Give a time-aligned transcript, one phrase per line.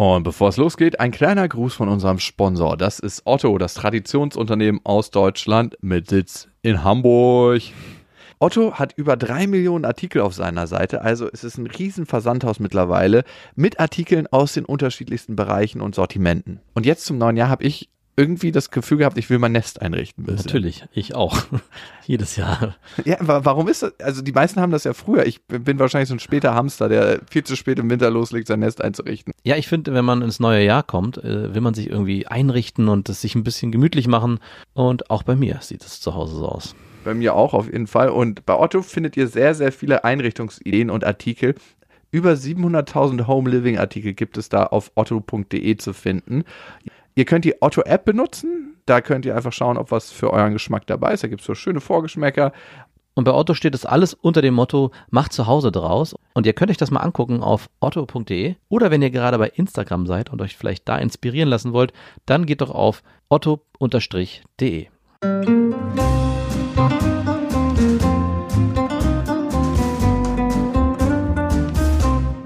[0.00, 2.78] Und bevor es losgeht, ein kleiner Gruß von unserem Sponsor.
[2.78, 7.60] Das ist Otto, das Traditionsunternehmen aus Deutschland mit Sitz in Hamburg.
[8.38, 12.60] Otto hat über drei Millionen Artikel auf seiner Seite, also es ist ein riesen Versandhaus
[12.60, 13.24] mittlerweile
[13.56, 16.60] mit Artikeln aus den unterschiedlichsten Bereichen und Sortimenten.
[16.72, 19.80] Und jetzt zum neuen Jahr habe ich irgendwie das Gefühl gehabt, ich will mein Nest
[19.80, 20.24] einrichten.
[20.24, 20.46] Bisschen.
[20.46, 21.38] Natürlich, ich auch.
[22.06, 22.76] Jedes Jahr.
[23.04, 23.98] Ja, warum ist das?
[24.00, 25.26] Also die meisten haben das ja früher.
[25.26, 28.60] Ich bin wahrscheinlich so ein später Hamster, der viel zu spät im Winter loslegt, sein
[28.60, 29.32] Nest einzurichten.
[29.44, 32.88] Ja, ich finde, wenn man ins neue Jahr kommt, äh, will man sich irgendwie einrichten
[32.88, 34.38] und es sich ein bisschen gemütlich machen.
[34.74, 36.74] Und auch bei mir sieht es zu Hause so aus.
[37.04, 38.10] Bei mir auch auf jeden Fall.
[38.10, 41.54] Und bei Otto findet ihr sehr, sehr viele Einrichtungsideen und Artikel.
[42.12, 46.44] Über 700.000 Home Living Artikel gibt es da auf otto.de zu finden.
[47.14, 48.76] Ihr könnt die Otto-App benutzen.
[48.86, 51.22] Da könnt ihr einfach schauen, ob was für euren Geschmack dabei ist.
[51.22, 52.52] Da gibt es so schöne Vorgeschmäcker.
[53.14, 56.14] Und bei Otto steht das alles unter dem Motto, macht zu Hause draus.
[56.32, 58.54] Und ihr könnt euch das mal angucken auf otto.de.
[58.68, 61.92] Oder wenn ihr gerade bei Instagram seid und euch vielleicht da inspirieren lassen wollt,
[62.26, 64.86] dann geht doch auf otto-de.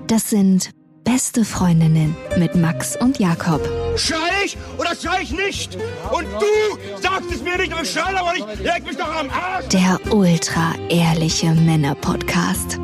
[0.06, 0.70] Das sind
[1.04, 3.60] beste Freundinnen mit Max und Jakob.
[3.96, 4.33] Schrei
[4.74, 5.76] ich oder schrei ich nicht?
[6.10, 8.62] Und du sagst es mir nicht, aber ich schrei aber nicht.
[8.62, 9.68] Leg mich doch am Arsch.
[9.68, 12.78] Der ultra ehrliche Männer-Podcast.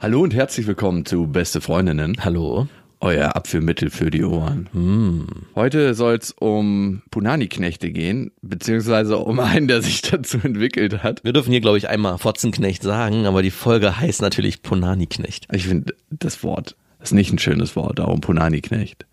[0.00, 2.16] Hallo und herzlich willkommen zu Beste Freundinnen.
[2.24, 2.66] Hallo.
[3.00, 4.68] Euer Abführmittel für die Ohren.
[4.72, 5.26] Hm.
[5.54, 11.22] Heute soll es um Punani-Knechte gehen, beziehungsweise um einen, der sich dazu entwickelt hat.
[11.22, 15.48] Wir dürfen hier, glaube ich, einmal Fotzenknecht sagen, aber die Folge heißt natürlich Punani-Knecht.
[15.52, 19.06] Ich finde das Wort ist nicht ein schönes Wort, darum Punani-Knecht.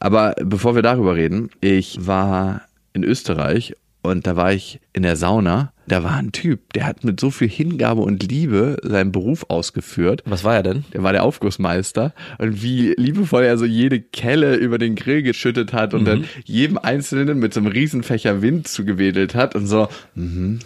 [0.00, 2.62] Aber bevor wir darüber reden, ich war
[2.92, 5.72] in Österreich und da war ich in der Sauna.
[5.88, 10.22] Da war ein Typ, der hat mit so viel Hingabe und Liebe seinen Beruf ausgeführt.
[10.26, 10.84] Was war er denn?
[10.92, 12.12] Der war der Aufgussmeister.
[12.38, 16.06] Und wie liebevoll er so jede Kelle über den Grill geschüttet hat und Mhm.
[16.06, 20.60] dann jedem Einzelnen mit so einem Riesenfächer Wind zugewedelt hat und so, mhm,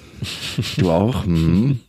[0.79, 1.81] du auch, mhm.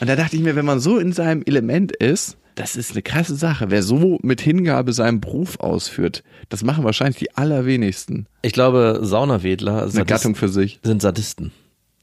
[0.00, 3.02] Und da dachte ich mir, wenn man so in seinem Element ist, das ist eine
[3.02, 3.70] krasse Sache.
[3.70, 8.26] Wer so mit Hingabe seinen Beruf ausführt, das machen wahrscheinlich die allerwenigsten.
[8.42, 10.80] Ich glaube, Saunawedler Eine Sadist- Gattung für sich.
[10.82, 11.52] sind Sadisten.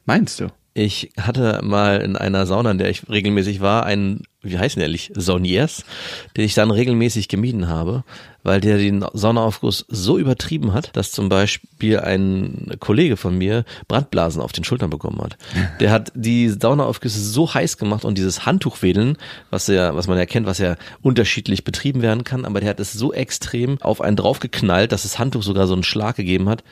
[0.05, 0.47] Meinst du?
[0.75, 4.83] Ich hatte mal in einer Sauna, in der ich regelmäßig war, einen, wie heißen die
[4.83, 5.85] ehrlich, Sauniers,
[6.35, 8.03] den ich dann regelmäßig gemieden habe,
[8.41, 14.41] weil der den Saunaaufguss so übertrieben hat, dass zum Beispiel ein Kollege von mir Brandblasen
[14.41, 15.37] auf den Schultern bekommen hat.
[15.79, 19.17] Der hat die Saunaaufgüsse so heiß gemacht und dieses Handtuchwedeln,
[19.51, 22.79] was ja, was man ja kennt, was ja unterschiedlich betrieben werden kann, aber der hat
[22.79, 26.63] es so extrem auf einen draufgeknallt, dass das Handtuch sogar so einen Schlag gegeben hat,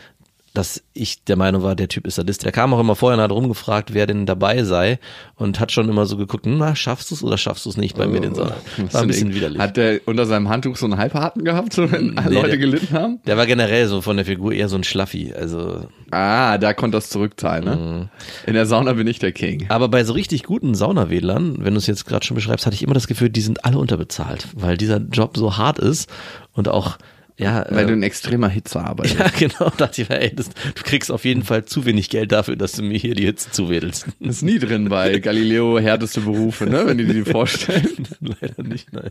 [0.54, 2.44] dass ich der Meinung war, der Typ ist Sadist.
[2.44, 5.00] Der kam auch immer vorher und hat rumgefragt, wer denn dabei sei
[5.36, 7.98] und hat schon immer so geguckt, na, schaffst du es oder schaffst du es nicht
[7.98, 8.56] bei mir den Sauna?
[8.92, 9.60] War ein bisschen widerlich.
[9.62, 12.94] Hat der unter seinem Handtuch so einen Halbharten gehabt, so wenn Nee, Leute der- gelitten
[12.94, 13.20] haben?
[13.26, 16.98] Der war generell so von der Figur eher so ein Schlaffi, also Ah, da konnte
[16.98, 17.76] das zurückzahlen, ne?
[17.78, 18.10] Mhm.
[18.48, 19.68] In der Sauna bin ich der King.
[19.70, 22.84] Aber bei so richtig guten Saunawedlern, wenn du es jetzt gerade schon beschreibst, hatte ich
[22.84, 26.10] immer das Gefühl, die sind alle unterbezahlt, weil dieser Job so hart ist
[26.54, 26.98] und auch,
[27.42, 29.20] ja, Weil du äh, in extremer Hitze arbeitest.
[29.20, 32.32] ja genau, dachte ich mir, ey, das, du kriegst auf jeden Fall zu wenig Geld
[32.32, 34.06] dafür, dass du mir hier die Hitze zuwedelst.
[34.20, 36.84] Das ist nie drin bei Galileo härteste Berufe, ne?
[36.86, 37.90] Wenn die dir die vorstellen.
[38.20, 39.10] Leider nicht, nein.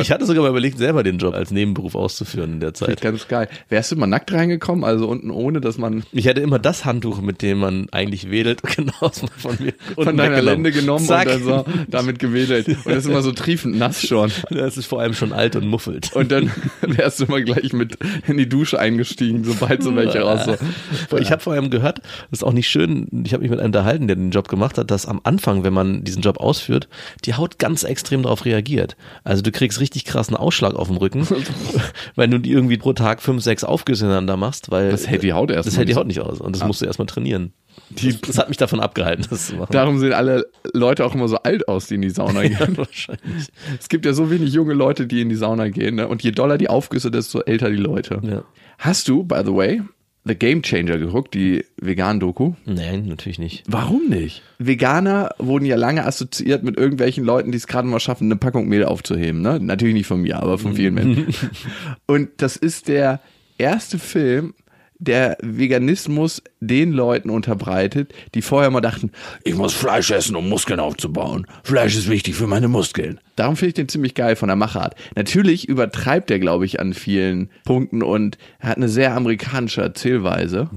[0.00, 3.00] Ich hatte sogar mal überlegt, selber den Job als Nebenberuf auszuführen in der Zeit.
[3.00, 3.48] Ganz geil.
[3.70, 7.22] Wärst du mal nackt reingekommen, also unten ohne, dass man Ich hätte immer das Handtuch,
[7.22, 10.42] mit dem man eigentlich wedelt, genau von mir von deiner.
[10.42, 11.26] Lende genommen Zack.
[11.26, 12.68] und dann so damit gewedelt.
[12.68, 14.30] Und das ist immer so triefend nass schon.
[14.50, 16.12] Das ist vor allem schon alt und muffelt.
[16.14, 16.50] Und dann
[16.82, 21.18] wärst du immer gleich mit in die Dusche eingestiegen, sobald so welche raus so.
[21.18, 21.98] Ich habe vor allem gehört,
[22.30, 24.76] das ist auch nicht schön, ich habe mich mit einem unterhalten, der den Job gemacht
[24.76, 26.88] hat, dass am Anfang, wenn man diesen Job ausführt,
[27.24, 28.96] die Haut ganz extrem darauf reagiert.
[29.24, 31.26] Also du kriegst richtig krassen Ausschlag auf dem Rücken,
[32.16, 35.50] wenn du die irgendwie pro Tag fünf, sechs Aufgüsse machst, weil Das hält die Haut
[35.50, 35.94] erst Das hält die.
[35.94, 37.52] Haut nicht aus und das musst du erstmal trainieren.
[37.90, 39.72] Die- das hat mich davon abgehalten, das zu machen.
[39.72, 42.76] Darum sehen alle Leute auch immer so alt aus, die in die Sauna gehen.
[42.76, 43.48] Wahrscheinlich.
[43.78, 45.96] Es gibt ja so wenig junge Leute, die in die Sauna gehen.
[45.96, 46.08] Ne?
[46.08, 48.20] Und je doller die Aufgüsse, desto älter die Leute.
[48.22, 48.42] Ja.
[48.78, 49.82] Hast du, by the way,
[50.24, 52.52] The Game Changer geguckt, die Vegan-Doku?
[52.64, 53.64] Nein, natürlich nicht.
[53.66, 54.42] Warum nicht?
[54.58, 58.68] Veganer wurden ja lange assoziiert mit irgendwelchen Leuten, die es gerade mal schaffen, eine Packung
[58.68, 59.42] Mehl aufzuheben.
[59.42, 59.58] Ne?
[59.60, 61.26] Natürlich nicht von mir, aber von vielen Menschen.
[62.06, 63.20] Und das ist der
[63.58, 64.54] erste Film,
[65.02, 69.10] der Veganismus den Leuten unterbreitet, die vorher mal dachten,
[69.42, 71.46] ich muss Fleisch essen, um Muskeln aufzubauen.
[71.64, 73.18] Fleisch ist wichtig für meine Muskeln.
[73.34, 74.94] Darum finde ich den ziemlich geil von der Machart.
[75.16, 80.70] Natürlich übertreibt er, glaube ich, an vielen Punkten und hat eine sehr amerikanische Erzählweise.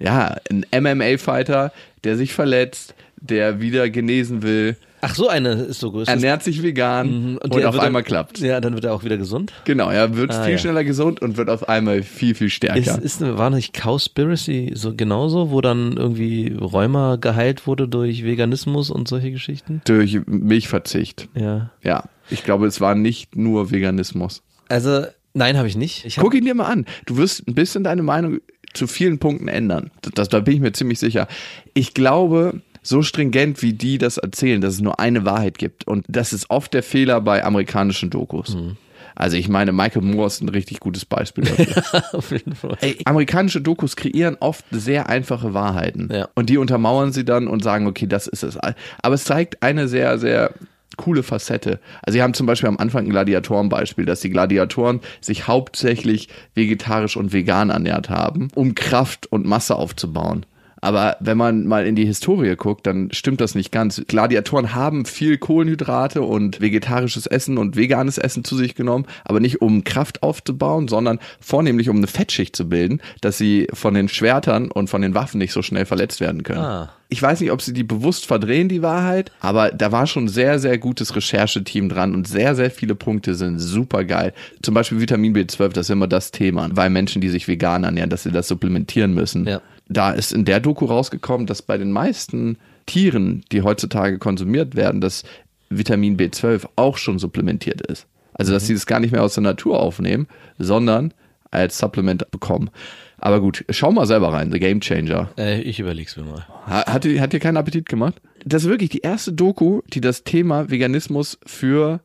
[0.00, 5.90] Ja, ein MMA-Fighter, der sich verletzt, der wieder genesen will, Ach, so eine ist so
[5.92, 6.08] groß.
[6.08, 7.36] ernährt sich vegan Mhm.
[7.38, 8.38] und, der auf einmal dann- klappt.
[8.40, 9.52] Ja, dann wird er auch wieder gesund.
[9.64, 10.58] Genau, er wird Ah, viel ja.
[10.58, 12.78] schneller gesund und wird auf einmal viel, viel stärker.
[12.78, 18.90] Ist, ist, war nicht Cowspiracy so genauso, wo dann irgendwie Rheuma geheilt wurde durch Veganismus
[18.90, 19.80] und solche Geschichten?
[19.86, 21.28] Durch Milchverzicht.
[21.34, 21.70] Ja.
[21.82, 24.42] Ja, ich glaube, es war nicht nur Veganismus.
[24.68, 26.04] Also, nein, habe ich nicht.
[26.04, 26.84] Ich hab, Guck ihn dir mal an.
[27.06, 28.40] Du wirst ein bisschen deine Meinung
[28.74, 29.90] zu vielen Punkten ändern.
[30.14, 31.26] Das, da bin ich mir ziemlich sicher.
[31.74, 35.86] Ich glaube, so stringent wie die das erzählen, dass es nur eine Wahrheit gibt.
[35.86, 38.54] Und das ist oft der Fehler bei amerikanischen Dokus.
[38.54, 38.76] Mhm.
[39.14, 42.02] Also ich meine, Michael Moore ist ein richtig gutes Beispiel dafür.
[42.12, 42.78] auf jeden Fall.
[42.80, 46.08] Ey, amerikanische Dokus kreieren oft sehr einfache Wahrheiten.
[46.10, 46.28] Ja.
[46.34, 48.56] Und die untermauern sie dann und sagen, okay, das ist es.
[48.56, 50.54] Aber es zeigt eine sehr, sehr
[50.96, 51.80] coole Facette.
[52.02, 57.16] Also sie haben zum Beispiel am Anfang ein Gladiatorenbeispiel, dass die Gladiatoren sich hauptsächlich vegetarisch
[57.16, 60.46] und vegan ernährt haben, um Kraft und Masse aufzubauen.
[60.80, 64.02] Aber wenn man mal in die Historie guckt, dann stimmt das nicht ganz.
[64.06, 69.60] Gladiatoren haben viel Kohlenhydrate und vegetarisches Essen und veganes Essen zu sich genommen, aber nicht
[69.60, 74.70] um Kraft aufzubauen, sondern vornehmlich um eine Fettschicht zu bilden, dass sie von den Schwertern
[74.70, 76.60] und von den Waffen nicht so schnell verletzt werden können.
[76.60, 76.92] Ah.
[77.12, 80.60] Ich weiß nicht, ob sie die bewusst verdrehen, die Wahrheit, aber da war schon sehr,
[80.60, 84.32] sehr gutes Rechercheteam dran und sehr, sehr viele Punkte sind super geil.
[84.62, 88.10] Zum Beispiel Vitamin B12, das ist immer das Thema, weil Menschen, die sich vegan ernähren,
[88.10, 89.44] dass sie das supplementieren müssen.
[89.44, 89.60] Ja.
[89.92, 92.56] Da ist in der Doku rausgekommen, dass bei den meisten
[92.86, 95.24] Tieren, die heutzutage konsumiert werden, das
[95.68, 98.06] Vitamin B12 auch schon supplementiert ist.
[98.32, 100.26] Also, dass sie das gar nicht mehr aus der Natur aufnehmen,
[100.58, 101.12] sondern
[101.50, 102.70] als Supplement bekommen.
[103.18, 105.30] Aber gut, schau mal selber rein, The Game Changer.
[105.36, 106.46] Äh, ich überleg's mir mal.
[106.66, 108.14] Ha- Hat dir, hat dir keinen Appetit gemacht?
[108.44, 112.00] Das ist wirklich die erste Doku, die das Thema Veganismus für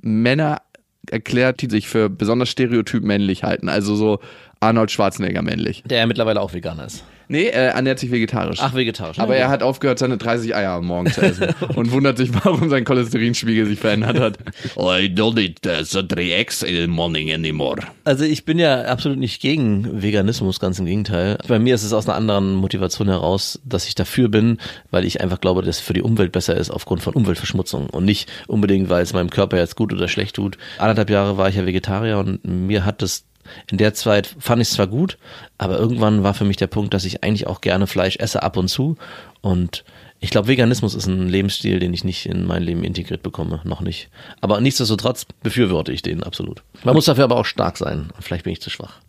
[0.00, 0.62] Männer
[1.10, 3.68] erklärt, die sich für besonders stereotyp männlich halten.
[3.68, 4.20] Also so
[4.60, 5.82] Arnold Schwarzenegger männlich.
[5.86, 7.04] Der ja mittlerweile auch Veganer ist.
[7.28, 8.58] Nee, er ernährt sich vegetarisch.
[8.60, 9.18] Ach, vegetarisch.
[9.18, 12.68] Aber er hat aufgehört, seine 30 Eier am Morgen zu essen und wundert sich, warum
[12.68, 14.38] sein Cholesterinspiegel sich verändert hat.
[14.76, 17.82] I don't eat uh, the three eggs in the morning anymore.
[18.04, 21.38] Also ich bin ja absolut nicht gegen Veganismus, ganz im Gegenteil.
[21.48, 24.58] Bei mir ist es aus einer anderen Motivation heraus, dass ich dafür bin,
[24.90, 28.04] weil ich einfach glaube, dass es für die Umwelt besser ist aufgrund von Umweltverschmutzung und
[28.04, 30.58] nicht unbedingt, weil es meinem Körper jetzt gut oder schlecht tut.
[30.78, 33.24] Anderthalb Jahre war ich ja Vegetarier und mir hat das
[33.70, 35.18] in der Zeit fand ich es zwar gut,
[35.58, 38.56] aber irgendwann war für mich der Punkt, dass ich eigentlich auch gerne Fleisch esse ab
[38.56, 38.96] und zu
[39.40, 39.84] und
[40.24, 43.80] ich glaube, Veganismus ist ein Lebensstil, den ich nicht in mein Leben integriert bekomme, noch
[43.80, 44.08] nicht.
[44.40, 46.62] Aber nichtsdestotrotz befürworte ich den absolut.
[46.84, 48.10] Man muss dafür aber auch stark sein.
[48.20, 49.00] Vielleicht bin ich zu schwach.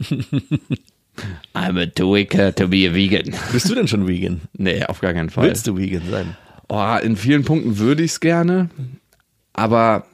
[1.54, 3.34] I'm a too weak to be a vegan.
[3.52, 4.40] Bist du denn schon vegan?
[4.54, 5.48] Nee, auf gar keinen Fall.
[5.48, 6.36] Willst du vegan sein?
[6.70, 8.70] Oh, in vielen Punkten würde ich es gerne,
[9.52, 10.06] aber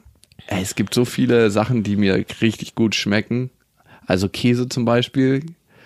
[0.47, 3.49] ey, es gibt so viele Sachen, die mir richtig gut schmecken.
[4.09, 5.45] Also Käse zum Beispiel.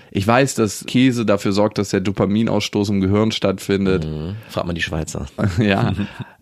[0.10, 4.06] Ich weiß, dass Käse dafür sorgt, dass der Dopaminausstoß im Gehirn stattfindet.
[4.06, 4.36] Mhm.
[4.48, 5.25] Frag mal die Schweizer.
[5.60, 5.94] ja.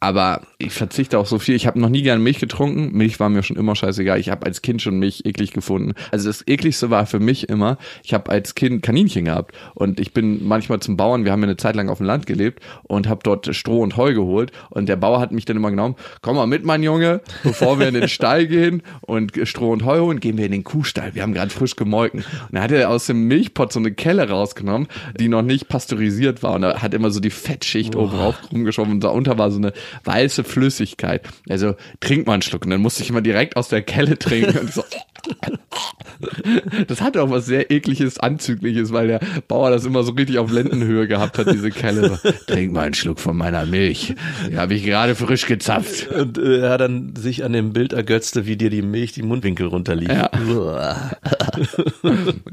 [0.00, 1.56] Aber ich verzichte auch so viel.
[1.56, 2.96] Ich habe noch nie gern Milch getrunken.
[2.96, 4.20] Milch war mir schon immer scheißegal.
[4.20, 5.94] Ich habe als Kind schon Milch eklig gefunden.
[6.12, 10.12] Also das ekligste war für mich immer, ich habe als Kind Kaninchen gehabt und ich
[10.12, 13.08] bin manchmal zum Bauern, wir haben ja eine Zeit lang auf dem Land gelebt und
[13.08, 16.36] habe dort Stroh und Heu geholt und der Bauer hat mich dann immer genommen, komm
[16.36, 20.20] mal mit, mein Junge, bevor wir in den Stall gehen und Stroh und Heu holen,
[20.20, 21.14] gehen wir in den Kuhstall.
[21.14, 22.20] Wir haben gerade frisch gemolken.
[22.20, 24.86] Und dann hat er aus dem Milchpott so eine Kelle rausgenommen,
[25.18, 28.94] die noch nicht pasteurisiert war und da hat immer so die Fettschicht oben drauf rumgeschoben
[28.94, 29.72] und darunter war so eine
[30.04, 31.26] weiße Flüssigkeit.
[31.48, 34.58] Also trink mal einen Schluck und dann musste ich immer direkt aus der Kelle trinken
[34.58, 34.84] und so.
[36.88, 40.50] Das hatte auch was sehr ekliges, anzügliches, weil der Bauer das immer so richtig auf
[40.50, 42.18] Lendenhöhe gehabt hat, diese Kelle.
[42.46, 44.14] Trink mal einen Schluck von meiner Milch.
[44.50, 46.08] Die habe ich gerade frisch gezapft.
[46.08, 49.22] Und äh, er hat dann sich an dem Bild ergötzte, wie dir die Milch die
[49.22, 50.08] Mundwinkel runterlief.
[50.08, 50.30] Ja.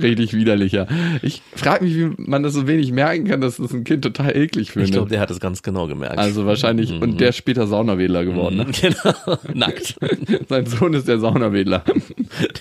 [0.01, 0.87] Richtig widerlicher.
[1.21, 4.35] Ich frage mich, wie man das so wenig merken kann, dass das ein Kind total
[4.35, 4.91] eklig Ich findet.
[4.91, 6.17] glaube, der hat es ganz genau gemerkt.
[6.17, 8.57] also wahrscheinlich, und der ist später Saunawedler geworden.
[8.57, 8.65] Ne?
[8.81, 9.95] genau, nackt.
[10.49, 11.83] Sein Sohn ist der Saunawedler.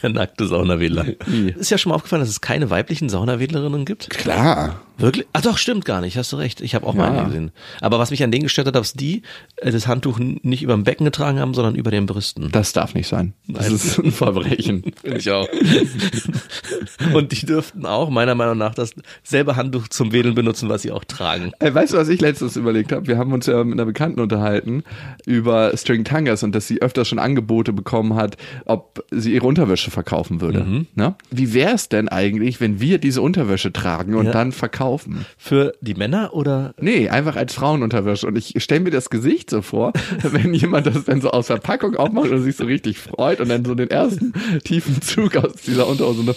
[0.02, 1.06] Der nackte Saunawedler.
[1.26, 1.50] Wie?
[1.50, 4.10] Ist ja schon mal aufgefallen, dass es keine weiblichen Saunawedlerinnen gibt?
[4.10, 4.80] Klar.
[4.96, 5.26] Wirklich?
[5.32, 6.60] Ach doch, stimmt gar nicht, hast du recht.
[6.60, 7.18] Ich habe auch mal Ja.
[7.18, 7.50] eine gesehen.
[7.80, 9.22] Aber was mich an denen gestört hat, dass die
[9.56, 12.50] äh, das Handtuch nicht über dem Becken getragen haben, sondern über den Brüsten.
[12.52, 13.34] Das darf nicht sein.
[13.48, 14.84] Das ist ein Verbrechen.
[15.02, 15.48] Finde ich auch.
[17.12, 20.92] Und die dürften auch meiner Meinung nach das selbe Handtuch zum Wedeln benutzen, was sie
[20.92, 21.52] auch tragen.
[21.58, 23.06] Ey, weißt du, was ich letztens überlegt habe?
[23.06, 24.84] Wir haben uns ja mit einer Bekannten unterhalten
[25.26, 29.90] über String Tangas und dass sie öfter schon Angebote bekommen hat, ob sie ihre Unterwäsche
[29.90, 30.86] verkaufen würde.
[30.94, 31.14] Ne?
[31.30, 34.32] Wie wäre es denn eigentlich, wenn wir diese Unterwäsche tragen und Ja.
[34.32, 35.26] dann verkaufen?
[35.38, 36.74] Für die Männer oder?
[36.80, 38.26] Nee, einfach als Frauenunterwäsche.
[38.26, 41.56] Und ich stelle mir das Gesicht so vor, wenn jemand das dann so aus der
[41.56, 44.32] Packung aufmacht und sich so richtig freut und dann so den ersten
[44.64, 46.34] tiefen Zug aus dieser Unterhose.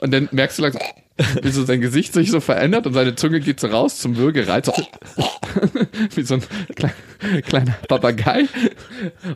[0.00, 0.82] Und dann merkst du langsam,
[1.42, 4.66] wie so sein Gesicht sich so verändert und seine Zunge geht so raus zum Würgereiz.
[4.66, 4.72] So
[6.14, 6.42] wie so ein
[6.74, 6.92] klein,
[7.46, 8.44] kleiner Papagei.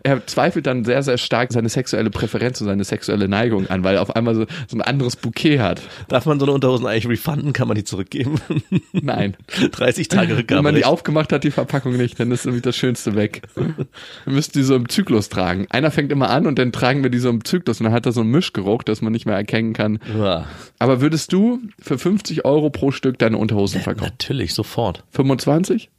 [0.02, 3.96] Er zweifelt dann sehr, sehr stark seine sexuelle Präferenz und seine sexuelle Neigung an, weil
[3.96, 5.82] er auf einmal so, so ein anderes Bouquet hat.
[6.08, 7.52] Darf man so eine Unterhosen eigentlich refunden?
[7.52, 8.40] Kann man die zurückgeben?
[8.92, 9.36] Nein.
[9.72, 10.62] 30 Tage Wenn Rückgabe.
[10.62, 13.42] man die aufgemacht hat, die Verpackung nicht, dann ist irgendwie das Schönste weg.
[13.54, 15.66] Wir müssen die so im Zyklus tragen.
[15.70, 18.06] Einer fängt immer an und dann tragen wir die so im Zyklus und dann hat
[18.06, 19.98] er so einen Mischgeruch, dass man nicht mehr erkennen kann.
[20.16, 20.46] Ja,
[20.78, 24.10] Aber würdest du für 50 Euro pro Stück deine Unterhosen verkaufen?
[24.10, 25.04] natürlich, sofort.
[25.10, 25.90] 25?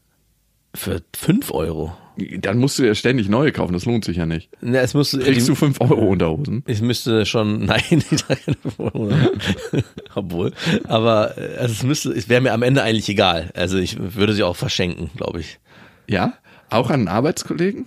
[0.74, 1.96] Für 5 Euro.
[2.40, 4.50] Dann musst du ja ständig neue kaufen, das lohnt sich ja nicht.
[4.62, 6.64] Na, es muss, Kriegst du 5 Euro Unterhosen?
[6.66, 7.82] Ich müsste schon, nein,
[10.16, 10.54] obwohl,
[10.86, 13.52] aber äh, also es müsste, es wäre mir am Ende eigentlich egal.
[13.54, 15.60] Also ich würde sie auch verschenken, glaube ich.
[16.08, 16.34] Ja?
[16.70, 17.86] Auch an einen Arbeitskollegen?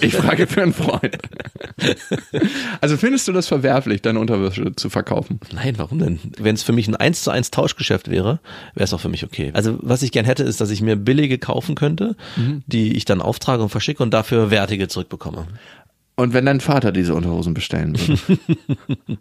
[0.00, 1.18] Ich frage für einen Freund.
[2.80, 5.40] Also findest du das verwerflich, deine Unterwäsche zu verkaufen?
[5.52, 6.18] Nein, warum denn?
[6.38, 8.40] Wenn es für mich ein 1 zu 1 Tauschgeschäft wäre,
[8.74, 9.50] wäre es auch für mich okay.
[9.54, 12.16] Also was ich gern hätte, ist, dass ich mir billige kaufen könnte,
[12.66, 15.46] die ich dann auftrage und verschicke und dafür wertige zurückbekomme.
[16.16, 18.38] Und wenn dein Vater diese Unterhosen bestellen würde?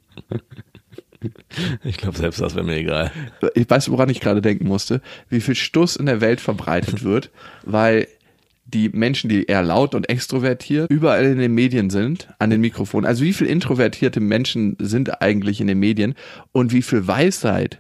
[1.86, 3.12] Ich glaube, selbst das wäre mir egal.
[3.56, 7.30] ich weiß, woran ich gerade denken musste, wie viel Stuss in der Welt verbreitet wird,
[7.64, 8.08] weil
[8.74, 13.06] die Menschen, die eher laut und extrovertiert überall in den Medien sind, an den Mikrofonen.
[13.06, 16.16] Also wie viel introvertierte Menschen sind eigentlich in den Medien
[16.52, 17.80] und wie viel Weisheit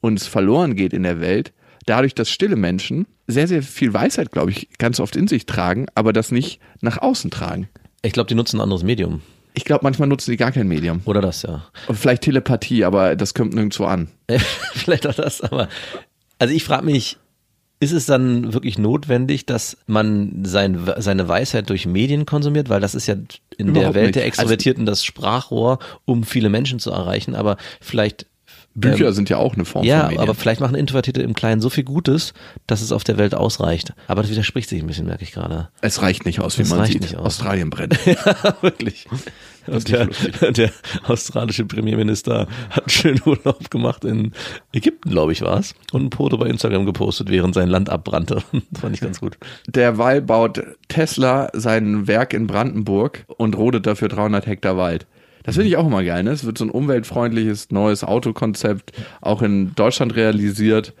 [0.00, 1.52] uns verloren geht in der Welt,
[1.86, 5.86] dadurch, dass stille Menschen sehr, sehr viel Weisheit, glaube ich, ganz oft in sich tragen,
[5.94, 7.68] aber das nicht nach außen tragen.
[8.02, 9.20] Ich glaube, die nutzen ein anderes Medium.
[9.52, 11.02] Ich glaube, manchmal nutzen die gar kein Medium.
[11.04, 11.66] Oder das, ja.
[11.86, 14.08] Und vielleicht Telepathie, aber das kommt nirgendwo an.
[14.74, 15.68] Vielleicht auch das, aber
[16.38, 17.18] also ich frage mich,
[17.80, 22.68] ist es dann wirklich notwendig, dass man sein, seine Weisheit durch Medien konsumiert?
[22.68, 23.14] Weil das ist ja
[23.56, 24.16] in der Überhaupt Welt nicht.
[24.16, 27.34] der Extrovertierten das Sprachrohr, um viele Menschen zu erreichen.
[27.34, 28.26] Aber vielleicht
[28.74, 30.22] Bücher Ähm, sind ja auch eine Form ja, von Medien.
[30.22, 32.34] aber vielleicht machen Introvertierte im Kleinen so viel Gutes,
[32.66, 33.92] dass es auf der Welt ausreicht.
[34.06, 35.68] Aber das widerspricht sich ein bisschen, merke ich gerade.
[35.80, 37.00] es reicht nicht aus, wie Es man sieht.
[37.02, 37.26] nicht aus.
[37.26, 37.98] Australien brennt.
[38.60, 39.06] Wirklich.
[39.66, 40.06] Und der,
[40.52, 40.70] der
[41.06, 44.32] australische Premierminister hat einen schönen Urlaub gemacht in
[44.72, 45.74] Ägypten, glaube ich, war es.
[45.92, 48.42] Und ein Foto bei Instagram gepostet, während sein Land abbrannte.
[48.70, 49.36] Das fand ich ganz gut.
[49.66, 55.06] Derweil baut Tesla sein Werk in Brandenburg und rodet dafür 300 Hektar Wald.
[55.42, 56.22] Das finde ich auch immer geil.
[56.22, 56.30] Ne?
[56.30, 60.92] Es wird so ein umweltfreundliches neues Autokonzept auch in Deutschland realisiert.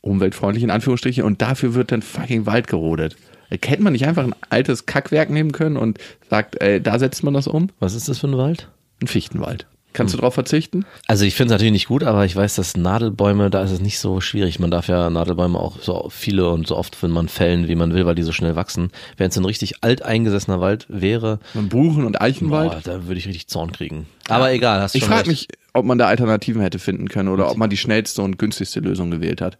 [0.00, 1.24] Umweltfreundlich in Anführungsstrichen.
[1.24, 3.16] Und dafür wird dann fucking Wald gerodet.
[3.50, 7.34] Hätte man nicht einfach ein altes Kackwerk nehmen können und sagt, ey, da setzt man
[7.34, 7.70] das um?
[7.80, 8.68] Was ist das für ein Wald?
[9.02, 9.66] Ein Fichtenwald.
[9.92, 10.84] Kannst du drauf verzichten?
[11.08, 13.80] Also ich finde es natürlich nicht gut, aber ich weiß, dass Nadelbäume, da ist es
[13.80, 14.60] nicht so schwierig.
[14.60, 17.92] Man darf ja Nadelbäume auch so viele und so oft, wenn man fällen, wie man
[17.92, 18.90] will, weil die so schnell wachsen.
[19.16, 22.70] Wenn es ein richtig alteingesessener Wald wäre, Ein Buchen- und Eichenwald?
[22.70, 24.06] boah, da würde ich richtig Zorn kriegen.
[24.28, 27.50] Aber egal, hast Ich schon frage mich, ob man da Alternativen hätte finden können oder
[27.50, 29.58] ob man die schnellste und günstigste Lösung gewählt hat.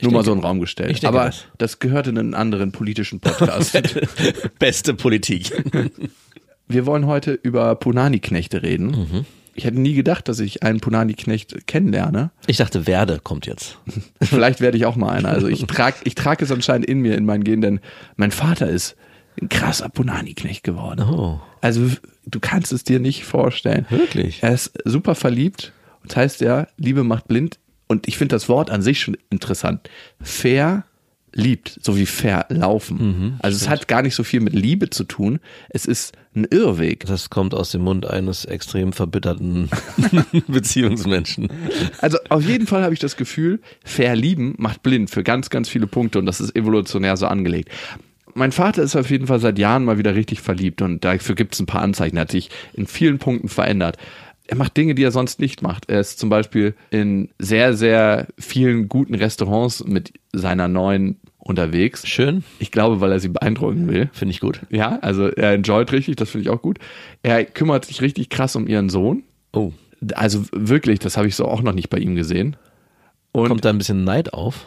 [0.00, 0.90] Nur mal denke- so in den Raum gestellt.
[0.92, 1.44] ich denke Aber das.
[1.58, 3.76] das gehört in einen anderen politischen Podcast.
[4.60, 5.50] Beste Politik.
[6.68, 8.86] Wir wollen heute über Punani-Knechte reden.
[8.90, 9.24] Mhm.
[9.58, 12.30] Ich hätte nie gedacht, dass ich einen Punani-Knecht kennenlerne.
[12.46, 13.76] Ich dachte, Werde kommt jetzt.
[14.22, 15.30] Vielleicht werde ich auch mal einer.
[15.30, 17.80] Also ich trage ich trag es anscheinend in mir, in mein Gen, denn
[18.14, 18.94] mein Vater ist
[19.42, 21.02] ein krasser Punani-Knecht geworden.
[21.02, 21.40] Oh.
[21.60, 21.90] Also
[22.24, 23.84] du kannst es dir nicht vorstellen.
[23.88, 24.44] Wirklich?
[24.44, 25.72] Er ist super verliebt.
[26.02, 27.58] Und das heißt ja, Liebe macht blind.
[27.88, 29.90] Und ich finde das Wort an sich schon interessant.
[30.20, 30.84] Fair
[31.32, 33.38] liebt, so wie verlaufen.
[33.40, 35.40] also es hat gar nicht so viel mit Liebe zu tun.
[35.70, 37.06] Es ist ein Irrweg.
[37.06, 39.68] Das kommt aus dem Mund eines extrem verbitterten
[40.48, 41.48] Beziehungsmenschen.
[42.00, 45.86] Also auf jeden Fall habe ich das Gefühl, verlieben macht blind für ganz, ganz viele
[45.86, 47.70] Punkte und das ist evolutionär so angelegt.
[48.34, 51.54] Mein Vater ist auf jeden Fall seit Jahren mal wieder richtig verliebt und dafür gibt
[51.54, 52.16] es ein paar Anzeichen.
[52.16, 53.96] Er hat sich in vielen Punkten verändert.
[54.48, 55.88] Er macht Dinge, die er sonst nicht macht.
[55.88, 62.06] Er ist zum Beispiel in sehr, sehr vielen guten Restaurants mit seiner neuen unterwegs.
[62.08, 64.08] Schön, Ich glaube, weil er sie beeindrucken will.
[64.12, 64.60] finde ich gut.
[64.70, 66.78] Ja, also er enjoyt richtig, das finde ich auch gut.
[67.22, 69.22] Er kümmert sich richtig krass um ihren Sohn.
[69.52, 69.72] Oh,
[70.14, 72.56] Also wirklich, das habe ich so auch noch nicht bei ihm gesehen.
[73.32, 74.66] Und kommt da ein bisschen Neid auf?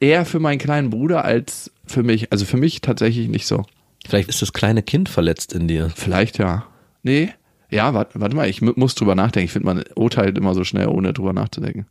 [0.00, 2.32] eher für meinen kleinen Bruder als für mich.
[2.32, 3.64] Also für mich tatsächlich nicht so.
[4.06, 5.90] Vielleicht ist das kleine Kind verletzt in dir.
[5.94, 6.66] Vielleicht ja.
[7.04, 7.30] Nee.
[7.72, 9.46] Ja, warte, warte mal, ich mu- muss drüber nachdenken.
[9.46, 11.86] Ich finde, man urteilt immer so schnell, ohne drüber nachzudenken.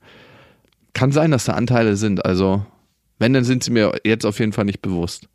[0.94, 2.24] Kann sein, dass da Anteile sind.
[2.26, 2.66] Also,
[3.20, 5.28] wenn, dann sind sie mir jetzt auf jeden Fall nicht bewusst.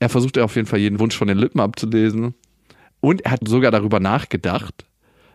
[0.00, 2.34] Er versucht ja auf jeden Fall jeden Wunsch von den Lippen abzulesen.
[3.00, 4.86] Und er hat sogar darüber nachgedacht,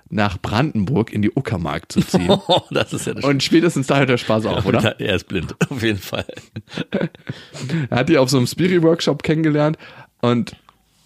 [0.10, 2.30] nach Brandenburg in die Uckermark zu ziehen.
[2.48, 5.00] Oh, das ist ja das Und spätestens da hört der Spaß auf, oder?
[5.00, 6.26] Er ist blind, auf jeden Fall.
[7.92, 9.78] Er hat die auf so einem Spiri-Workshop kennengelernt
[10.22, 10.56] und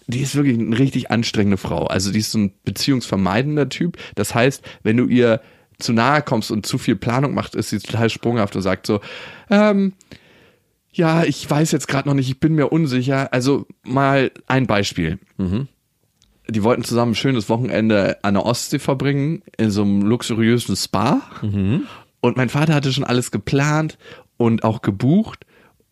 [0.06, 1.86] die ist wirklich eine richtig anstrengende Frau.
[1.86, 3.96] Also die ist so ein beziehungsvermeidender Typ.
[4.14, 5.40] Das heißt, wenn du ihr
[5.78, 9.00] zu nahe kommst und zu viel Planung macht, ist sie total sprunghaft und sagt so,
[9.50, 9.94] ähm,
[10.92, 13.32] ja, ich weiß jetzt gerade noch nicht, ich bin mir unsicher.
[13.32, 15.18] Also mal ein Beispiel.
[16.48, 21.22] Die wollten zusammen ein schönes Wochenende an der Ostsee verbringen, in so einem luxuriösen Spa.
[22.20, 23.98] Und mein Vater hatte schon alles geplant
[24.36, 25.46] und auch gebucht.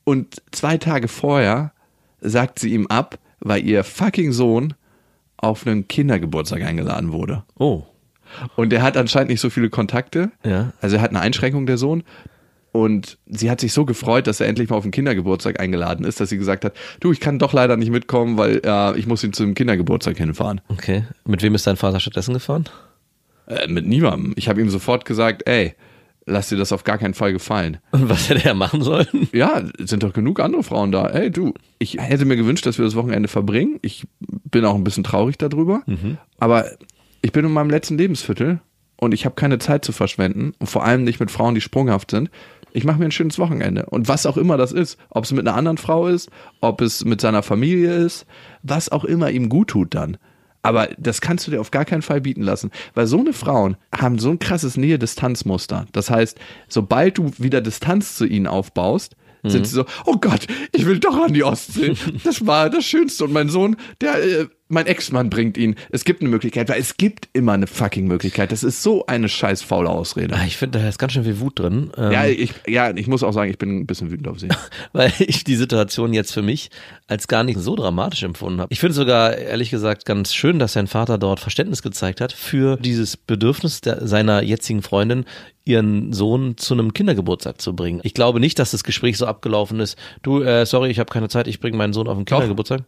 [0.05, 1.73] Und zwei Tage vorher
[2.21, 4.75] sagt sie ihm ab, weil ihr fucking Sohn
[5.37, 7.45] auf einen Kindergeburtstag eingeladen wurde.
[7.59, 7.85] Oh.
[8.57, 10.31] Und der hat anscheinend nicht so viele Kontakte.
[10.45, 10.73] Ja.
[10.81, 12.05] Also er hat eine Einschränkung, der Sohn.
[12.71, 16.21] Und sie hat sich so gefreut, dass er endlich mal auf den Kindergeburtstag eingeladen ist,
[16.21, 19.23] dass sie gesagt hat, du, ich kann doch leider nicht mitkommen, weil äh, ich muss
[19.23, 20.63] ihn zum Kindergeburtstag hinfahren.
[20.69, 21.05] Okay.
[21.27, 22.65] Mit wem ist dein Vater stattdessen gefahren?
[23.47, 24.33] Äh, mit niemandem.
[24.37, 25.75] Ich habe ihm sofort gesagt, ey,
[26.27, 27.79] lass dir das auf gar keinen Fall gefallen.
[27.91, 29.29] Und was hätte er machen sollen?
[29.33, 31.07] Ja, es sind doch genug andere Frauen da.
[31.09, 33.79] Ey, du, ich hätte mir gewünscht, dass wir das Wochenende verbringen.
[33.83, 35.83] Ich bin auch ein bisschen traurig darüber.
[36.39, 36.67] Aber
[37.23, 38.61] ich bin in meinem letzten Lebensviertel
[38.97, 40.55] und ich habe keine Zeit zu verschwenden.
[40.59, 42.31] Und vor allem nicht mit Frauen, die sprunghaft sind.
[42.73, 43.87] Ich mache mir ein schönes Wochenende.
[43.87, 47.05] Und was auch immer das ist, ob es mit einer anderen Frau ist, ob es
[47.05, 48.27] mit seiner Familie ist,
[48.63, 50.17] was auch immer ihm gut tut dann.
[50.63, 52.71] Aber das kannst du dir auf gar keinen Fall bieten lassen.
[52.95, 55.87] Weil so eine Frauen haben so ein krasses Nähe-Distanz-Muster.
[55.93, 56.39] Das heißt,
[56.69, 61.17] sobald du wieder Distanz zu ihnen aufbaust, sind sie so, oh Gott, ich will doch
[61.17, 61.95] an die Ostsee.
[62.23, 63.25] Das war das Schönste.
[63.25, 65.77] Und mein Sohn, der, äh, mein Ex-Mann bringt ihn.
[65.91, 68.53] Es gibt eine Möglichkeit, weil es gibt immer eine fucking Möglichkeit.
[68.53, 70.35] Das ist so eine scheiß faule Ausrede.
[70.35, 71.91] Ah, Ich finde, da ist ganz schön viel Wut drin.
[71.97, 74.49] Ähm, Ja, ich, ja, ich muss auch sagen, ich bin ein bisschen wütend auf sie.
[74.93, 76.71] weil ich die Situation jetzt für mich
[77.07, 78.73] als gar nicht so dramatisch empfunden habe.
[78.73, 82.77] Ich finde sogar, ehrlich gesagt, ganz schön, dass sein Vater dort Verständnis gezeigt hat für
[82.79, 85.27] dieses Bedürfnis der, seiner jetzigen Freundin,
[85.65, 88.01] ihren Sohn zu einem Kindergeburtstag zu bringen.
[88.03, 89.97] Ich glaube nicht, dass das Gespräch so abgelaufen ist.
[90.23, 92.83] Du, äh, sorry, ich habe keine Zeit, ich bringe meinen Sohn auf den Kindergeburtstag.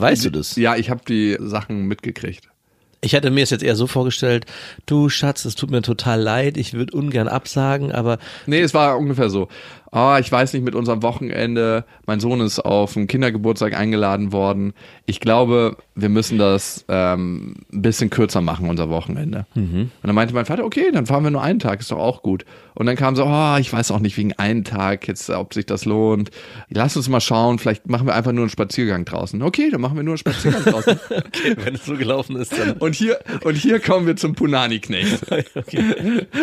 [0.00, 0.56] Weißt du das?
[0.56, 2.48] Ja, ich habe die Sachen mitgekriegt.
[3.04, 4.46] Ich hätte mir es jetzt eher so vorgestellt,
[4.86, 8.96] du Schatz, es tut mir total leid, ich würde ungern absagen, aber Nee, es war
[8.96, 9.48] ungefähr so.
[9.92, 14.72] Ah, ich weiß nicht, mit unserem Wochenende, mein Sohn ist auf einen Kindergeburtstag eingeladen worden.
[15.04, 19.44] Ich glaube, wir müssen das ähm, ein bisschen kürzer machen, unser Wochenende.
[19.54, 22.22] Und dann meinte mein Vater, okay, dann fahren wir nur einen Tag, ist doch auch
[22.22, 22.46] gut.
[22.74, 25.66] Und dann kam so, oh, ich weiß auch nicht wegen einen Tag jetzt, ob sich
[25.66, 26.30] das lohnt.
[26.70, 29.42] Lass uns mal schauen, vielleicht machen wir einfach nur einen Spaziergang draußen.
[29.42, 30.98] Okay, dann machen wir nur einen Spaziergang draußen.
[31.10, 35.26] okay, wenn es so gelaufen ist, dann Und hier, und hier kommen wir zum Punani-Knecht.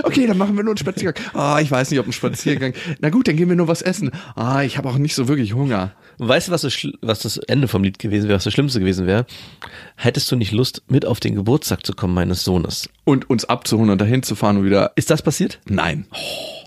[0.03, 1.23] Okay, dann machen wir nur einen Spaziergang.
[1.33, 2.73] Ah, ich weiß nicht, ob ein Spaziergang.
[2.99, 4.11] Na gut, dann gehen wir nur was essen.
[4.35, 5.93] Ah, ich habe auch nicht so wirklich Hunger.
[6.17, 9.07] Weißt du, was das, was das Ende vom Lied gewesen wäre, was das Schlimmste gewesen
[9.07, 9.25] wäre?
[9.95, 12.89] Hättest du nicht Lust, mit auf den Geburtstag zu kommen meines Sohnes?
[13.05, 14.91] Und uns abzuholen und dahin zu fahren und wieder.
[14.97, 15.59] Ist das passiert?
[15.69, 16.05] Nein.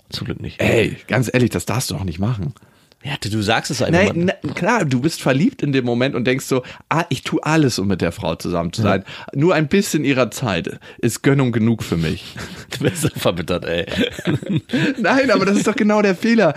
[0.09, 0.59] Zum Glück nicht.
[0.59, 2.55] Ey, ganz ehrlich, das darfst du auch nicht machen.
[3.03, 6.25] Ja, du, sagst es einfach Nein, na, klar, du bist verliebt in dem Moment und
[6.25, 9.03] denkst so, ah, ich tue alles, um mit der Frau zusammen zu sein.
[9.33, 12.35] Nur ein bisschen ihrer Zeit ist Gönnung genug für mich.
[12.69, 13.85] Du bist so verbittert, ey.
[14.99, 16.53] Nein, aber das ist doch genau der Fehler.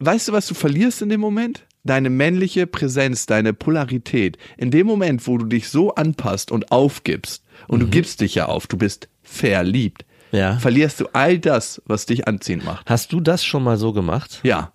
[0.00, 1.62] Weißt du, was du verlierst in dem Moment?
[1.84, 4.38] Deine männliche Präsenz, deine Polarität.
[4.56, 8.46] In dem Moment, wo du dich so anpasst und aufgibst, und du gibst dich ja
[8.46, 10.58] auf, du bist verliebt, Ja.
[10.58, 12.88] verlierst du all das, was dich anziehend macht.
[12.90, 14.40] Hast du das schon mal so gemacht?
[14.42, 14.72] Ja.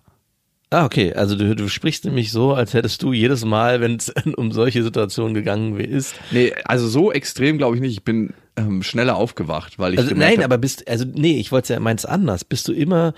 [0.70, 1.14] Ah, okay.
[1.14, 4.82] Also du, du sprichst nämlich so, als hättest du jedes Mal, wenn es um solche
[4.82, 6.14] Situationen gegangen ist.
[6.30, 7.92] Nee, also so extrem glaube ich nicht.
[7.92, 11.52] Ich bin ähm, schneller aufgewacht, weil ich Also nein, hab- aber bist, also nee, ich
[11.52, 12.44] wollte ja meins anders.
[12.44, 13.14] Bist du immer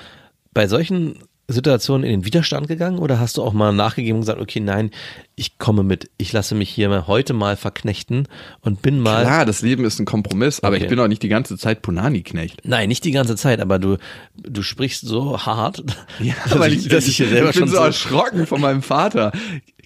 [0.55, 1.19] bei solchen
[1.53, 4.91] Situationen in den Widerstand gegangen oder hast du auch mal nachgegeben und gesagt, okay, nein,
[5.35, 8.29] ich komme mit, ich lasse mich hier mal heute mal verknechten
[8.61, 9.25] und bin mal.
[9.25, 10.85] Klar, das Leben ist ein Kompromiss, aber Okay.
[10.85, 12.61] ich bin auch nicht die ganze Zeit Punani-Knecht.
[12.65, 13.97] Nein, nicht die ganze Zeit, aber du,
[14.37, 15.83] du sprichst so hart,
[16.21, 18.61] Ja, dass weil ich, dass ich hier selber ich bin schon so so, erschrocken von
[18.61, 19.33] meinem Vater.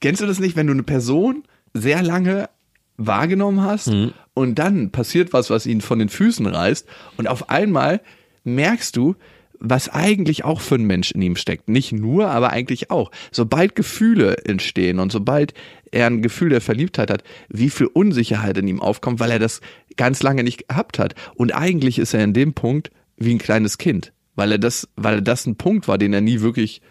[0.01, 2.49] Kennst du das nicht, wenn du eine Person sehr lange
[2.97, 4.13] wahrgenommen hast Mhm.
[4.35, 8.01] und dann passiert was, was ihn von den Füßen reißt und auf einmal
[8.45, 9.17] merkst du,
[9.61, 11.69] was eigentlich auch für ein Mensch in ihm steckt.
[11.69, 13.11] Nicht nur, aber eigentlich auch.
[13.33, 15.55] Sobald Gefühle entstehen und sobald
[15.93, 19.61] er ein Gefühl der Verliebtheit hat, wie viel Unsicherheit in ihm aufkommt, weil er das
[19.97, 21.15] ganz lange nicht gehabt hat.
[21.35, 25.17] Und eigentlich ist er in dem Punkt wie ein kleines Kind, weil er das, weil
[25.17, 26.83] er das ein Punkt war, den er nie wirklich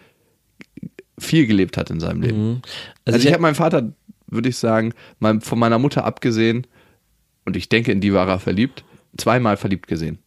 [1.18, 2.62] viel gelebt hat in seinem Leben.
[3.04, 3.92] Also, ich ich- habe meinen Vater,
[4.26, 6.66] würde ich sagen, mein, von meiner Mutter abgesehen,
[7.44, 8.84] und ich denke, in die war er verliebt,
[9.16, 10.18] zweimal verliebt gesehen.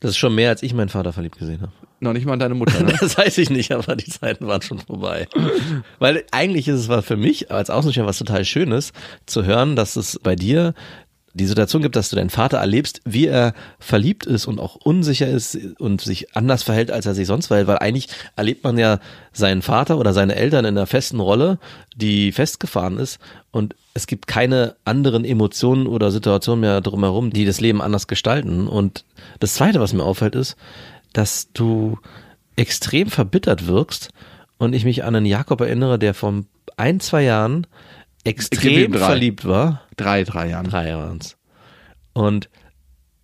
[0.00, 1.72] Das ist schon mehr, als ich meinen Vater verliebt gesehen habe.
[2.00, 2.94] Noch nicht mal deine Mutter, ne?
[3.00, 5.28] Das weiß ich nicht, aber die Zeiten waren schon vorbei.
[5.98, 8.92] Weil eigentlich ist es für mich als Außenstehender was total Schönes,
[9.26, 10.74] zu hören, dass es bei dir
[11.32, 15.28] die Situation gibt, dass du deinen Vater erlebst, wie er verliebt ist und auch unsicher
[15.28, 18.98] ist und sich anders verhält, als er sich sonst verhält, weil eigentlich erlebt man ja
[19.32, 21.58] seinen Vater oder seine Eltern in einer festen Rolle,
[21.94, 23.20] die festgefahren ist
[23.52, 28.68] und es gibt keine anderen Emotionen oder Situationen mehr drumherum, die das Leben anders gestalten.
[28.68, 29.04] Und
[29.40, 30.56] das Zweite, was mir auffällt, ist,
[31.12, 31.98] dass du
[32.56, 34.10] extrem verbittert wirkst
[34.58, 36.44] und ich mich an einen Jakob erinnere, der vor
[36.76, 37.66] ein, zwei Jahren
[38.24, 39.82] extrem verliebt war.
[39.96, 40.68] Drei, drei Jahren.
[40.68, 41.36] Drei waren's.
[42.12, 42.50] Und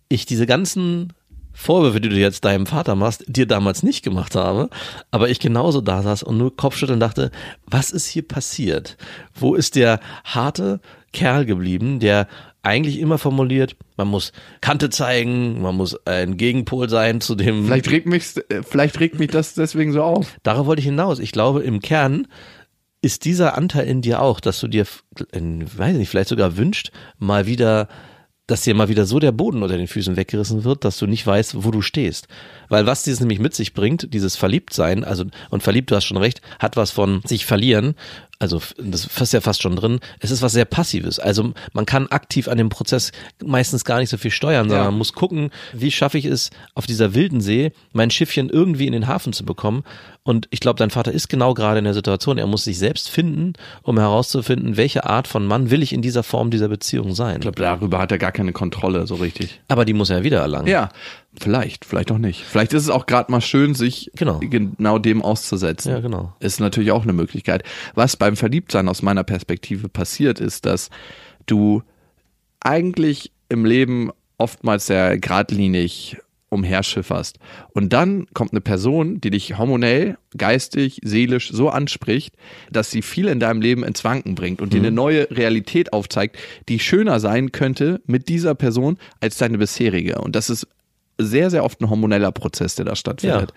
[0.09, 1.13] ich diese ganzen
[1.53, 4.69] Vorwürfe, die du jetzt deinem Vater machst, dir damals nicht gemacht habe,
[5.09, 7.31] aber ich genauso da saß und nur Kopfschütteln dachte,
[7.65, 8.95] was ist hier passiert?
[9.33, 10.79] Wo ist der harte
[11.13, 12.27] Kerl geblieben, der
[12.61, 17.65] eigentlich immer formuliert, man muss Kante zeigen, man muss ein Gegenpol sein zu dem.
[17.65, 20.35] Vielleicht regt mich, äh, vielleicht regt mich das deswegen so auf.
[20.43, 21.19] Darauf wollte ich hinaus.
[21.19, 22.27] Ich glaube, im Kern
[23.01, 24.85] ist dieser Anteil in dir auch, dass du dir,
[25.31, 27.87] weiß nicht, vielleicht sogar wünscht, mal wieder,
[28.47, 31.25] dass dir mal wieder so der Boden unter den Füßen weggerissen wird, dass du nicht
[31.25, 32.27] weißt, wo du stehst.
[32.69, 36.17] Weil was dieses nämlich mit sich bringt, dieses Verliebtsein, also, und verliebt, du hast schon
[36.17, 37.95] recht, hat was von sich verlieren,
[38.39, 41.17] also das ist ja fast schon drin, es ist was sehr Passives.
[41.17, 43.11] Also man kann aktiv an dem Prozess
[43.43, 44.91] meistens gar nicht so viel steuern, sondern Ja.
[44.91, 48.93] man muss gucken, wie schaffe ich es, auf dieser wilden See mein Schiffchen irgendwie in
[48.93, 49.83] den Hafen zu bekommen.
[50.21, 53.09] Und ich glaube, dein Vater ist genau gerade in der Situation, er muss sich selbst
[53.09, 57.35] finden, um herauszufinden, welche Art von Mann will ich in dieser Form dieser Beziehung sein.
[57.37, 59.61] Ich glaube, darüber hat er gar keine Kontrolle so richtig.
[59.67, 60.67] Aber die muss er wieder erlangen.
[60.67, 60.89] Ja,
[61.39, 62.43] vielleicht, vielleicht auch nicht.
[62.43, 64.39] Vielleicht ist es auch gerade mal schön, sich Genau.
[64.39, 65.91] genau dem auszusetzen.
[65.91, 66.33] Ja, genau.
[66.39, 67.63] Ist natürlich auch eine Möglichkeit.
[67.95, 70.89] Was beim Verliebtsein aus meiner Perspektive passiert, ist, dass
[71.45, 71.83] du
[72.59, 76.17] eigentlich im Leben oftmals sehr geradlinig
[76.49, 77.39] umherschifferst.
[77.73, 82.35] Und dann kommt eine Person, die dich hormonell, geistig, seelisch so anspricht,
[82.71, 86.37] dass sie viel in deinem Leben ins Wanken bringt und dir eine neue Realität aufzeigt,
[86.69, 90.19] die schöner sein könnte mit dieser Person als deine bisherige.
[90.21, 90.67] Und das ist
[91.17, 93.53] sehr, sehr oft ein hormoneller Prozess, der da stattfindet.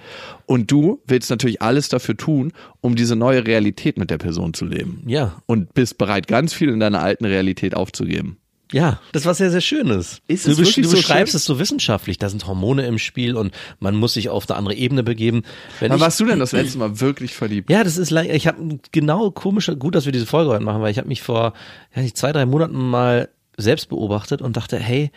[0.47, 4.65] Und du willst natürlich alles dafür tun, um diese neue Realität mit der Person zu
[4.65, 5.03] leben.
[5.07, 8.39] Ja, Und bist bereit, ganz viel in deiner alten Realität aufzugeben.
[8.73, 10.23] Ja, das war sehr, sehr Schönes.
[10.29, 11.39] Ist du es wirklich du so beschreibst schön?
[11.39, 12.19] es so wissenschaftlich.
[12.19, 15.43] Da sind Hormone im Spiel und man muss sich auf eine andere Ebene begeben.
[15.81, 17.69] Wenn Wann warst du denn das letzte Mal wirklich verliebt?
[17.69, 20.83] ja, das ist lang, ich habe genau komische, gut, dass wir diese Folge heute machen,
[20.83, 21.53] weil ich habe mich vor
[21.97, 25.11] ja, zwei, drei Monaten mal selbst beobachtet und dachte, hey,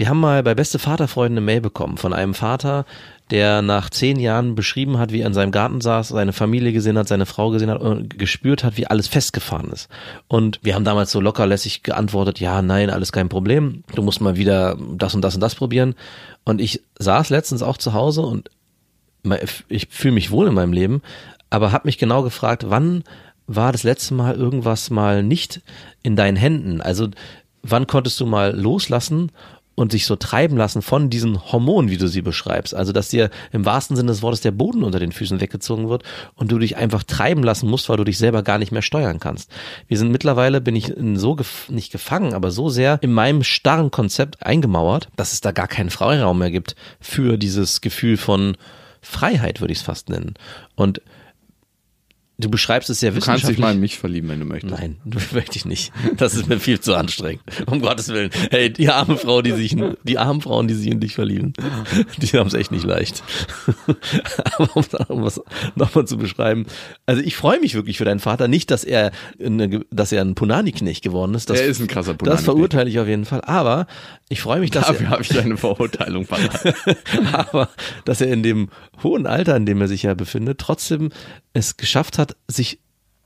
[0.00, 2.86] wir haben mal bei Beste Vaterfreunde eine Mail bekommen von einem Vater,
[3.30, 6.96] der nach zehn Jahren beschrieben hat, wie er in seinem Garten saß, seine Familie gesehen
[6.96, 9.90] hat, seine Frau gesehen hat und gespürt hat, wie alles festgefahren ist.
[10.26, 13.84] Und wir haben damals so lockerlässig geantwortet, ja, nein, alles kein Problem.
[13.94, 15.94] Du musst mal wieder das und das und das probieren.
[16.44, 18.50] Und ich saß letztens auch zu Hause und
[19.68, 21.02] ich fühle mich wohl in meinem Leben,
[21.50, 23.04] aber habe mich genau gefragt, wann
[23.46, 25.60] war das letzte Mal irgendwas mal nicht
[26.02, 26.80] in deinen Händen?
[26.80, 27.08] Also
[27.62, 29.30] wann konntest du mal loslassen
[29.80, 32.74] und sich so treiben lassen von diesen Hormonen, wie du sie beschreibst?
[32.74, 36.02] Also dass dir im wahrsten Sinne des Wortes der Boden unter den Füßen weggezogen wird
[36.34, 39.20] und du dich einfach treiben lassen musst, weil du dich selber gar nicht mehr steuern
[39.20, 39.50] kannst.
[39.88, 43.90] Wir sind mittlerweile, bin ich so gef nicht gefangen, aber so sehr in meinem starren
[43.90, 48.56] Konzept eingemauert, dass es da gar keinen Freiraum mehr gibt für dieses Gefühl von
[49.02, 50.34] Freiheit, würde ich es fast nennen.
[50.74, 51.00] Und
[52.40, 53.56] du beschreibst es sehr Du kannst wissenschaftlich.
[53.56, 54.74] dich mal in mich verlieben, wenn du möchtest.
[54.78, 54.96] Nein,
[55.32, 55.92] möchte ich nicht.
[56.16, 57.42] Das ist mir viel zu anstrengend.
[57.66, 58.30] Um Gottes Willen.
[58.50, 61.52] Hey, die arme Frau, die sich, in- die armen Frauen, die sich in dich verlieben,
[62.18, 63.22] die haben es echt nicht leicht.
[64.58, 64.76] Aber
[65.08, 65.40] um, was
[65.74, 66.66] nochmal zu beschreiben.
[67.06, 68.48] Also ich freue mich wirklich für deinen Vater.
[68.48, 69.12] Nicht, dass er,
[69.44, 71.50] eine, dass er ein Punani-Knecht geworden ist.
[71.50, 72.44] Das, Er ist ein krasser Das Punani-Knecht.
[72.44, 73.40] verurteile ich auf jeden Fall.
[73.42, 73.86] Aber
[74.28, 76.60] ich freue mich, dass Dafür er, habe ich eine Verurteilung verlangt.
[77.32, 77.68] aber
[78.04, 78.68] dass er in dem
[79.02, 81.10] hohen Alter, in dem er sich ja befindet, trotzdem
[81.52, 82.78] es geschafft hat, sich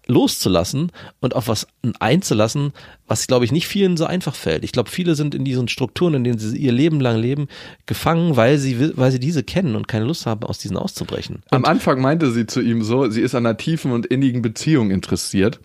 [0.06, 1.66] loszulassen und auf was
[1.98, 2.72] einzulassen,
[3.06, 4.64] was, glaube ich, nicht vielen so einfach fällt.
[4.64, 7.48] Ich glaube, viele sind in diesen Strukturen, in denen sie ihr Leben lang leben,
[7.86, 11.42] gefangen, weil sie, weil sie diese kennen und keine Lust haben, aus diesen auszubrechen.
[11.50, 14.90] Am Anfang meinte sie zu ihm so, sie ist an einer tiefen und innigen Beziehung
[14.90, 15.60] interessiert.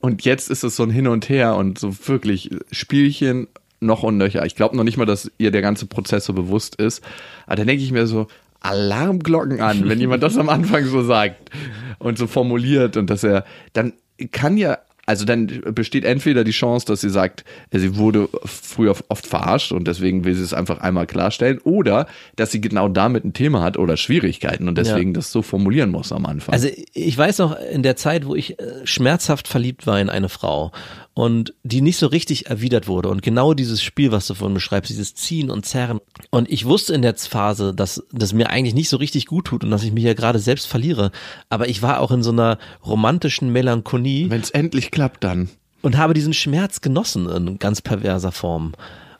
[0.00, 3.48] Und jetzt ist es so ein Hin und Her und so wirklich Spielchen
[3.80, 4.46] noch und nöcher.
[4.46, 7.02] Ich glaube noch nicht mal, dass ihr der ganze Prozess so bewusst ist.
[7.46, 8.28] Aber dann denke ich mir so,
[8.62, 11.50] Alarmglocken an, wenn jemand das am Anfang so sagt
[11.98, 13.92] und so formuliert und dass er, dann
[14.30, 19.26] kann ja, also dann besteht entweder die Chance, dass sie sagt, sie wurde früher oft
[19.26, 23.32] verarscht und deswegen will sie es einfach einmal klarstellen, oder dass sie genau damit ein
[23.32, 26.52] Thema hat oder Schwierigkeiten und deswegen das so formulieren muss am Anfang.
[26.52, 30.28] Also ich weiß noch, in der Zeit, wo ich äh, schmerzhaft verliebt war in eine
[30.28, 30.70] Frau
[31.14, 34.90] und die nicht so richtig erwidert wurde und genau dieses Spiel, was du vorhin beschreibst,
[34.90, 36.00] dieses Ziehen und Zerren.
[36.30, 39.64] Und ich wusste in der Phase, dass das mir eigentlich nicht so richtig gut tut
[39.64, 41.10] und dass ich mich ja gerade selbst verliere.
[41.50, 44.30] Aber ich war auch in so einer romantischen Melancholie.
[44.30, 45.50] Wenn es endlich klappt, dann.
[45.82, 48.72] und habe diesen Schmerz genossen in ganz perverser Form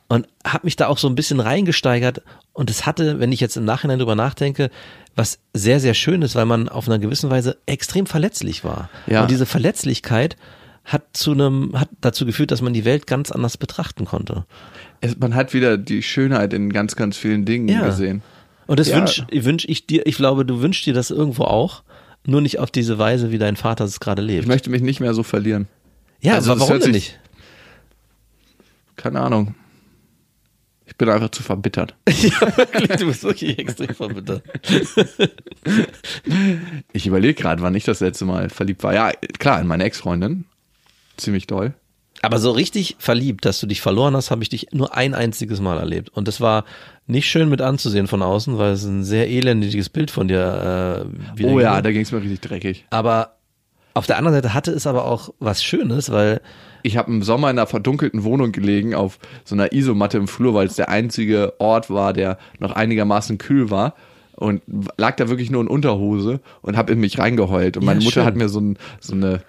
[0.09, 3.57] und habe mich da auch so ein bisschen reingesteigert und es hatte, wenn ich jetzt
[3.57, 4.71] im Nachhinein drüber nachdenke,
[5.15, 8.91] was sehr, sehr schön ist, weil man auf einer gewissen Weise extrem verletzlich war.
[9.07, 9.23] Ja.
[9.23, 10.37] Und diese Verletzlichkeit
[10.85, 14.45] hat zu einem, hat dazu geführt, dass man die Welt ganz anders betrachten konnte.
[15.01, 17.85] Es, man hat wieder die Schönheit in ganz, ganz vielen Dingen Ja.
[17.87, 18.23] gesehen.
[18.67, 18.97] Und das Ja.
[18.99, 21.83] wünsch, wünsch ich dir, ich glaube, du wünschst dir das irgendwo auch,
[22.27, 24.43] nur nicht auf diese Weise, wie dein Vater es gerade lebt.
[24.43, 25.69] Ich möchte mich nicht mehr so verlieren.
[26.21, 27.19] ja, also aber warum denn sich- nicht?
[28.97, 29.55] Keine Ahnung.
[30.87, 31.95] Ich bin einfach zu verbittert.
[32.09, 34.43] ja, wirklich, du bist wirklich extrem verbittert.
[36.93, 38.93] Ich überlege gerade, wann ich das letzte Mal verliebt war.
[38.95, 40.45] Ja, klar, in meine Ex-Freundin.
[41.23, 41.75] Ziemlich doll.
[42.25, 45.61] Aber so richtig verliebt, dass du dich verloren hast, habe ich dich nur ein einziges
[45.61, 46.11] Mal erlebt.
[46.11, 46.65] Und das war
[47.09, 51.07] nicht schön mit anzusehen von außen, weil es ein sehr elendiges Bild von dir
[51.37, 52.85] äh, Oh ja, da ging es mir richtig dreckig.
[52.91, 53.37] Aber
[53.95, 56.41] auf der anderen Seite hatte es aber auch was Schönes, weil
[56.85, 60.55] Ich habe im Sommer in einer verdunkelten Wohnung gelegen, auf so einer Isomatte im Flur,
[60.55, 63.95] weil es der einzige Ort war, der noch einigermaßen kühl war.
[64.37, 64.63] Und
[64.97, 67.77] lag da wirklich nur in Unterhose und habe in mich reingeheult.
[67.77, 68.25] Und Ja, meine Mutter schön.
[68.25, 69.43] hat mir so, ein, so eine,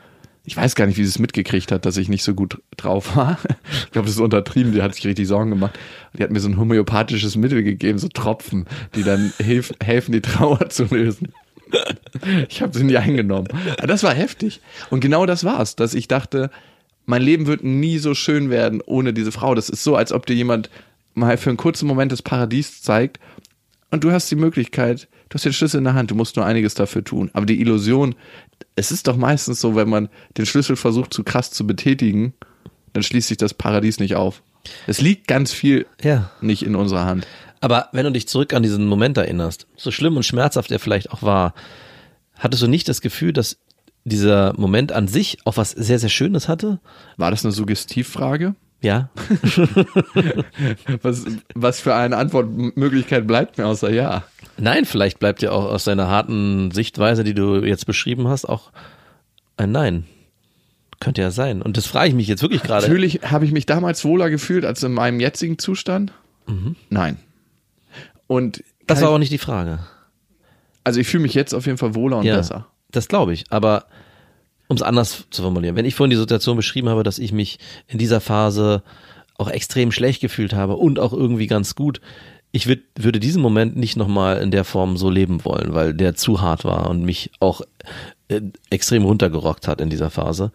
[0.46, 3.16] ich weiß gar nicht, wie sie es mitgekriegt hat, dass ich nicht so gut drauf
[3.16, 3.40] war.
[3.86, 5.78] Ich glaube, das ist untertrieben, die hat sich richtig Sorgen gemacht.
[6.18, 10.22] Die hat mir so ein homöopathisches Mittel gegeben, so Tropfen, die dann hilf, helfen, die
[10.22, 11.32] Trauer zu lösen.
[12.50, 13.48] Ich habe sie nie eingenommen.
[13.78, 14.60] Aber das war heftig.
[14.90, 16.52] Und genau das war's, dass ich dachte,
[17.06, 19.56] mein Leben wird nie so schön werden ohne diese Frau.
[19.56, 20.70] Das ist so, als ob dir jemand
[21.14, 23.20] mal für einen kurzen Moment das Paradies zeigt
[23.94, 26.48] und du hast die Möglichkeit, du hast den Schlüssel in der Hand, du musst nur
[26.48, 27.30] einiges dafür tun.
[27.34, 28.16] Aber die Illusion,
[28.76, 32.34] es ist doch meistens so, wenn man den Schlüssel versucht, zu krass zu betätigen,
[32.94, 34.42] dann schließt sich das Paradies nicht auf.
[34.88, 36.32] Es liegt ganz viel ja.
[36.42, 37.28] nicht in unserer Hand.
[37.62, 41.12] Aber wenn du dich zurück an diesen Moment erinnerst, so schlimm und schmerzhaft er vielleicht
[41.12, 41.54] auch war,
[42.40, 43.60] hattest du nicht das Gefühl, dass
[44.06, 46.80] dieser Moment an sich auch was sehr, sehr Schönes hatte?
[47.18, 48.56] War das eine Suggestivfrage?
[48.84, 49.10] Ja.
[51.02, 54.24] Was, was für eine Antwortmöglichkeit bleibt mir außer ja?
[54.58, 58.72] Nein, vielleicht bleibt dir auch aus deiner harten Sichtweise, die du jetzt beschrieben hast, auch
[59.58, 60.06] ein Nein.
[61.00, 61.62] Könnte ja sein.
[61.62, 62.84] Und das frage ich mich jetzt wirklich gerade.
[62.86, 66.14] Natürlich habe ich mich damals wohler gefühlt als in meinem jetzigen Zustand.
[66.90, 67.18] Nein.
[68.28, 68.64] Und Mhm.
[68.88, 69.80] Das war auch nicht die Frage.
[70.84, 72.68] also ich fühle mich jetzt auf jeden Fall wohler und ja, besser.
[72.92, 73.46] Das glaube ich.
[73.50, 73.86] Aber
[74.74, 77.60] um es anders zu formulieren, wenn ich vorhin die Situation beschrieben habe, dass ich mich
[77.88, 78.82] in dieser Phase
[79.38, 82.02] auch extrem schlecht gefühlt habe und auch irgendwie ganz gut,
[82.52, 86.16] ich würd, würde diesen Moment nicht nochmal in der Form so leben wollen, weil der
[86.16, 87.62] zu hart war und mich auch
[88.30, 90.52] äh, extrem runtergerockt hat in dieser Phase.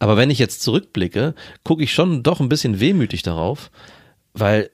[0.00, 3.70] Aber wenn ich jetzt zurückblicke, gucke ich schon doch ein bisschen wehmütig darauf,
[4.32, 4.70] weil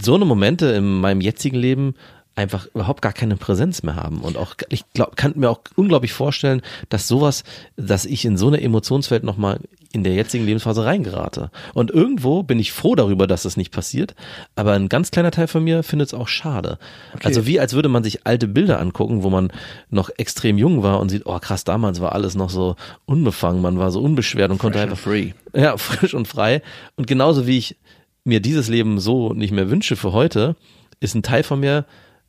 [0.00, 1.94] so eine Momente in meinem jetzigen Leben
[2.34, 6.12] einfach überhaupt gar keine Präsenz mehr haben und auch ich glaub, kann mir auch unglaublich
[6.12, 7.44] vorstellen, dass sowas,
[7.76, 9.60] dass ich in so eine Emotionswelt nochmal
[9.92, 11.50] in der jetzigen Lebensphase reingerate.
[11.74, 14.14] Und irgendwo bin ich froh darüber, dass das nicht passiert,
[14.56, 16.78] aber ein ganz kleiner Teil von mir findet es auch schade.
[17.22, 19.52] Also wie als würde man sich alte Bilder angucken, wo man
[19.90, 23.78] noch extrem jung war und sieht, oh krass, damals war alles noch so unbefangen, man
[23.78, 25.32] war so unbeschwert und konnte Fresh and einfach free.
[25.54, 26.62] ja, frisch und frei.
[26.96, 27.76] Und genauso wie ich
[28.24, 30.56] mir dieses Leben so nicht mehr wünsche für heute,
[31.00, 31.84] ist ein Teil von mir,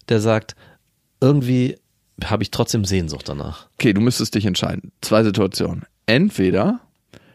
[0.10, 0.56] der sagt,
[1.22, 1.78] irgendwie
[2.24, 3.68] habe ich trotzdem Sehnsucht danach.
[3.74, 4.92] Okay, du müsstest dich entscheiden.
[5.02, 5.86] Zwei Situationen.
[6.06, 6.80] Entweder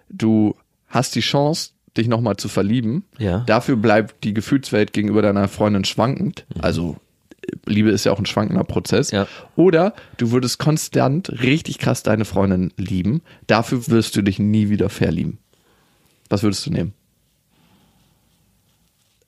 [0.08, 0.54] du
[0.86, 3.04] hast die Chance, dich nochmal zu verlieben.
[3.18, 3.40] Ja.
[3.40, 6.46] Dafür bleibt die Gefühlswelt gegenüber deiner Freundin schwankend.
[6.60, 6.96] Also
[7.42, 9.10] äh, Liebe ist ja auch ein schwankender Prozess.
[9.10, 9.26] Ja.
[9.56, 13.22] Oder du würdest konstant richtig krass deine Freundin lieben.
[13.46, 15.38] Dafür wirst du dich nie wieder verlieben.
[16.28, 16.94] Was würdest du nehmen?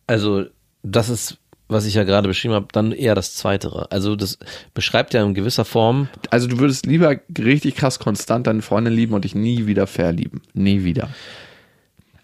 [0.07, 0.44] Also,
[0.83, 1.38] das ist,
[1.70, 3.90] was ich ja gerade beschrieben habe, dann eher das Zweitere.
[3.90, 4.38] Also, das
[4.74, 9.14] beschreibt ja in gewisser Form, Also du würdest lieber richtig krass konstant deine Freundin lieben
[9.14, 10.42] und dich nie wieder verlieben.
[10.54, 11.09] Nie wieder.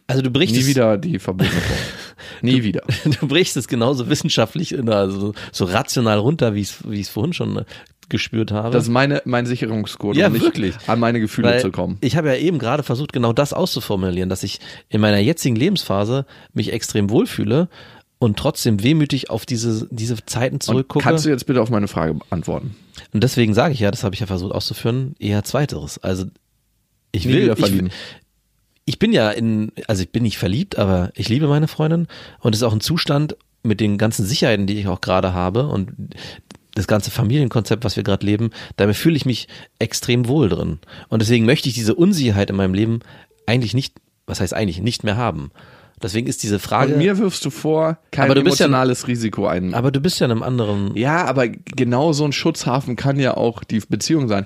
[0.07, 1.39] also du brichst Nie es, wieder die Form.
[2.43, 2.83] Nie wieder.
[3.21, 7.09] du brichst es genauso wissenschaftlich, in- also so rational runter, wie ich es wie es
[7.09, 7.65] vorhin schon äh,
[8.09, 8.71] gespürt habe.
[8.71, 10.75] Das ist meine, mein Sicherungscode, Ja, um nicht wirklich.
[10.87, 11.99] an meine Gefühle Weil zu kommen.
[12.03, 16.25] Ich habe ja eben gerade versucht, genau das auszuformulieren, dass ich in meiner jetzigen Lebensphase
[16.53, 17.69] mich extrem wohlfühle
[18.19, 21.05] und trotzdem wehmütig auf diese, diese Zeiten Und zurückgucke.
[21.05, 22.75] kannst du jetzt bitte auf meine Frage antworten?
[23.13, 25.99] Und deswegen sage ich ja, das habe ich ja versucht auszuführen, eher zweiteres.
[25.99, 26.27] Also
[27.13, 27.93] ich will, ich,
[28.85, 32.07] ich bin ja in, also ich bin nicht verliebt, aber ich liebe meine Freundin
[32.41, 35.69] und es ist auch ein Zustand mit den ganzen Sicherheiten, die ich auch gerade habe
[35.69, 35.93] und
[36.75, 39.49] das ganze Familienkonzept, was wir gerade leben, damit fühle ich mich
[39.79, 40.79] extrem wohl drin.
[41.09, 43.01] Und deswegen möchte ich diese Unsicherheit in meinem Leben
[43.47, 43.95] eigentlich nicht,
[44.27, 45.51] was heißt eigentlich, nicht mehr haben.
[46.03, 49.09] Deswegen ist diese Frage, Und mir wirfst du vor, kein Aber du bist ja- emotionales
[49.09, 49.73] Risiko ein.
[49.75, 53.37] aber du bist ja in einem anderen, Ja, aber genau so ein Schutzhafen kann ja
[53.37, 54.45] auch die Beziehung sein.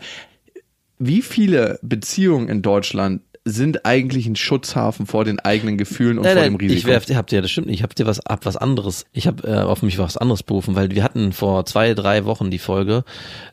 [0.99, 6.35] Wie viele Beziehungen in Deutschland sind eigentlich ein Schutzhafen vor den eigenen Gefühlen und Nein,
[6.35, 6.79] vor nein, dem Risiko.
[6.79, 9.05] ich werf, habt ihr, das stimmt nicht, ich hab dir was ab was anderes.
[9.13, 12.51] Ich habe äh, auf mich was anderes berufen, weil wir hatten vor zwei, drei Wochen
[12.51, 13.05] die Folge,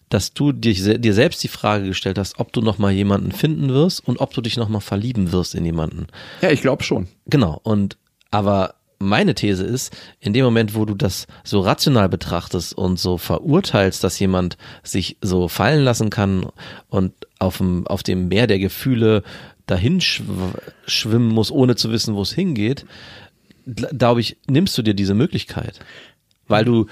[0.09, 3.69] dass du dir, dir selbst die Frage gestellt hast, ob du noch mal jemanden finden
[3.69, 6.07] wirst und ob du dich noch mal verlieben wirst in jemanden.
[6.41, 7.07] ja, ich glaube schon.
[7.25, 7.59] Genau.
[7.63, 7.97] Und
[8.31, 13.17] aber meine These ist, in dem Moment, wo du das so rational betrachtest und so
[13.17, 16.47] verurteilst, dass jemand sich so fallen lassen kann
[16.89, 19.23] und auf dem, auf dem Meer der Gefühle
[19.67, 20.23] dahin schw
[20.87, 22.85] schwimmen muss, ohne zu wissen, wo es hingeht,
[23.65, 25.79] glaube ich, nimmst du dir diese Möglichkeit.
[26.47, 26.87] Weil du,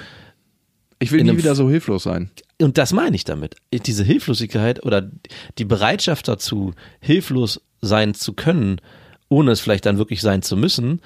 [1.00, 2.30] Ich will nie wieder so hilflos sein.
[2.62, 5.10] und das meine ich damit, diese Hilflosigkeit oder
[5.58, 8.82] die Bereitschaft dazu, hilflos sein zu können,
[9.30, 11.02] ohne es vielleicht dann wirklich sein zu müssen,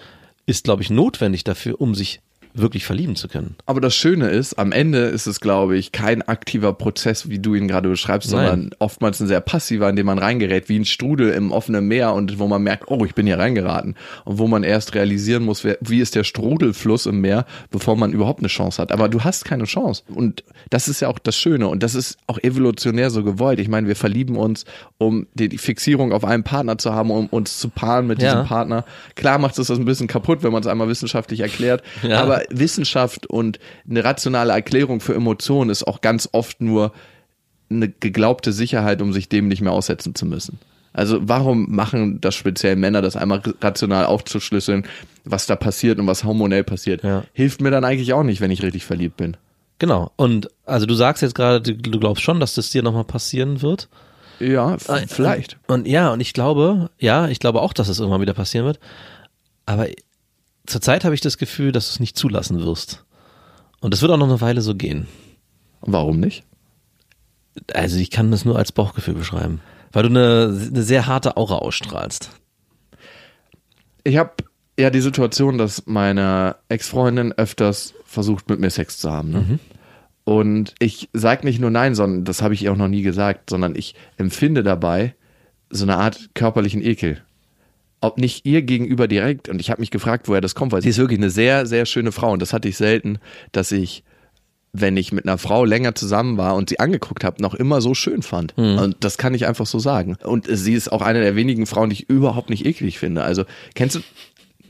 [0.45, 2.21] ist, glaube ich, notwendig dafür, um sich
[2.53, 3.55] wirklich verlieben zu können.
[3.65, 7.55] Aber das Schöne ist, am Ende ist es, glaube ich, kein aktiver Prozess, wie du
[7.55, 8.47] ihn gerade beschreibst, Nein.
[8.47, 12.13] sondern oftmals ein sehr passiver, in dem man reingerät, wie ein Strudel im offenen Meer
[12.13, 13.95] und wo man merkt, oh, ich bin hier reingeraten.
[14.25, 18.39] Und wo man erst realisieren muss, wie ist der Strudelfluss im Meer, bevor man überhaupt
[18.39, 18.91] eine Chance hat.
[18.91, 20.03] Aber du hast keine Chance.
[20.13, 21.67] Und das ist ja auch das Schöne.
[21.67, 23.59] Und das ist auch evolutionär so gewollt.
[23.59, 24.65] Ich meine, wir verlieben uns,
[24.97, 28.31] um die, die Fixierung auf einen Partner zu haben, um uns zu paaren mit Ja.
[28.33, 28.85] diesem Partner.
[29.15, 31.83] Klar macht es das ein bisschen kaputt, wenn man es einmal wissenschaftlich erklärt.
[32.01, 32.21] Ja.
[32.21, 36.91] Aber Wissenschaft und eine rationale Erklärung für Emotionen ist auch ganz oft nur
[37.69, 40.59] eine geglaubte Sicherheit, um sich dem nicht mehr aussetzen zu müssen.
[40.91, 44.87] Also warum machen das speziell Männer, das einmal rational aufzuschlüsseln,
[45.23, 47.03] was da passiert und was hormonell passiert?
[47.03, 47.23] Ja.
[47.33, 49.37] Hilft mir dann eigentlich auch nicht, wenn ich richtig verliebt bin.
[49.77, 50.11] Genau.
[50.15, 53.87] Und also du sagst jetzt gerade, du, glaubst schon, dass das dir nochmal passieren wird.
[54.39, 55.57] Ja, f- vielleicht.
[55.67, 58.79] Und ja, und ich glaube, ja, ich glaube auch, dass es irgendwann wieder passieren wird.
[59.65, 59.87] Aber
[60.69, 63.05] zurzeit habe ich das Gefühl, dass du es nicht zulassen wirst.
[63.81, 65.07] Und das wird auch noch eine Weile so gehen.
[65.81, 66.43] Warum nicht?
[67.73, 69.61] Also ich kann das nur als Bauchgefühl beschreiben.
[69.91, 72.31] Weil du eine, eine sehr harte Aura ausstrahlst.
[74.03, 74.31] Ich habe
[74.77, 79.31] ja die Situation, dass meine Ex-Freundin öfters versucht, mit mir Sex zu haben.
[79.31, 79.59] Ne?
[80.23, 83.49] Und ich sage nicht nur nein, sondern das habe ich ihr auch noch nie gesagt,
[83.49, 85.15] sondern ich empfinde dabei
[85.69, 87.23] so eine Art körperlichen Ekel.
[88.01, 90.89] Ob nicht ihr gegenüber direkt, und ich habe mich gefragt, woher das kommt, weil sie
[90.89, 93.19] ist wirklich eine sehr, sehr schöne Frau und das hatte ich selten,
[93.51, 94.03] dass ich,
[94.71, 97.93] wenn ich mit einer Frau länger zusammen war und sie angeguckt habe, noch immer so
[97.93, 98.53] schön fand.
[98.79, 100.15] Und das kann ich einfach so sagen.
[100.23, 103.23] Und sie ist auch eine der wenigen Frauen, die ich überhaupt nicht eklig finde.
[103.23, 103.43] Also,
[103.75, 103.99] kennst du,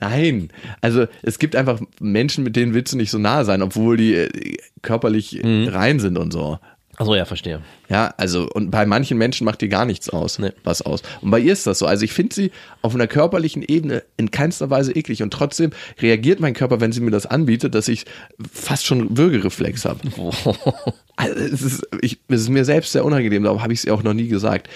[0.02, 3.98] Nein, also es gibt einfach Menschen, mit denen willst du nicht so nah sein, obwohl
[3.98, 6.58] die äh, körperlich äh, rein sind und so.
[7.00, 7.62] Achso, ja, verstehe.
[7.88, 10.52] Ja, also und bei manchen Menschen macht die gar nichts aus, Nee.
[10.66, 11.02] was aus.
[11.22, 11.86] Und bei ihr ist das so.
[11.86, 16.42] Also ich finde sie auf einer körperlichen Ebene in keinster Weise eklig und trotzdem reagiert
[16.42, 18.06] mein Körper, wenn sie mir das anbietet, dass ich
[18.52, 20.02] fast schon Würgereflex habe.
[21.16, 23.94] Also es ist, ich, es ist mir selbst sehr unangenehm, darum habe ich es ihr
[23.94, 24.70] auch noch nie gesagt.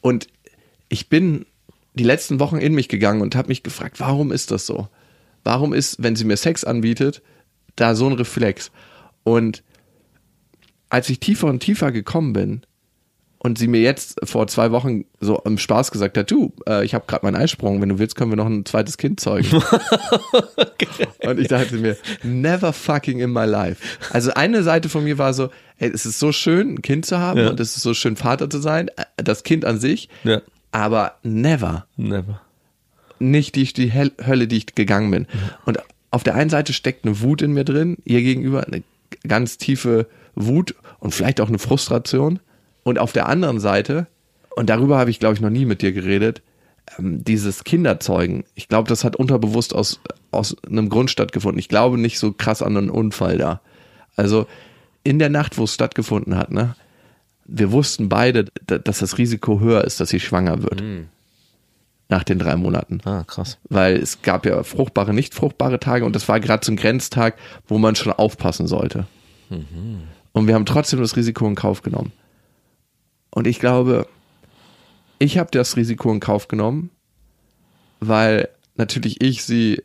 [0.00, 0.26] Und
[0.88, 1.46] ich bin
[1.94, 4.88] die letzten Wochen in mich gegangen und habe mich gefragt, warum ist das so?
[5.44, 7.22] Warum ist, wenn sie mir Sex anbietet,
[7.76, 8.72] da so ein Reflex?
[9.22, 9.62] Und
[10.90, 12.62] als ich tiefer und tiefer gekommen bin
[13.38, 16.94] und sie mir jetzt vor zwei Wochen so im Spaß gesagt hat, du, äh, ich
[16.94, 19.62] habe gerade meinen Eisprung, wenn du willst, können wir noch ein zweites Kind zeugen.
[21.26, 23.82] Und ich dachte mir, never fucking in my life.
[24.10, 27.18] Also eine Seite von mir war so, ey, es ist so schön, ein Kind zu
[27.18, 27.50] haben Ja.
[27.50, 30.40] und es ist so schön, Vater zu sein, äh, das Kind an sich, Ja.
[30.72, 32.40] aber never Never.
[33.18, 35.26] nicht die, die Hell- Hölle, die ich gegangen bin.
[35.64, 35.78] Und
[36.10, 38.82] auf der einen Seite steckt eine Wut in mir drin, ihr gegenüber, eine
[39.26, 42.40] ganz tiefe Wut und vielleicht auch eine Frustration.
[42.82, 44.06] Und auf der anderen Seite,
[44.56, 46.42] und darüber habe ich, glaube ich, noch nie mit dir geredet,
[46.98, 48.44] ähm, dieses Kinderzeugen.
[48.54, 51.58] Ich glaube, das hat unterbewusst aus, aus einem Grund stattgefunden.
[51.58, 53.60] Ich glaube nicht so krass an einen Unfall da.
[54.16, 54.46] Also
[55.02, 56.76] in der Nacht, wo es stattgefunden hat, ne,
[57.46, 60.82] wir wussten beide, da- dass das Risiko höher ist, dass sie schwanger wird.
[62.10, 63.58] Nach den drei Monaten Ah, krass.
[63.70, 67.36] weil es gab ja fruchtbare, nicht fruchtbare Tage und das war gerade so ein Grenztag,
[67.66, 69.06] wo man schon aufpassen sollte.
[70.34, 72.12] Und wir haben trotzdem das Risiko in Kauf genommen.
[73.30, 74.06] Und ich glaube,
[75.18, 76.90] ich habe das Risiko in Kauf genommen,
[78.00, 79.82] weil natürlich ich sie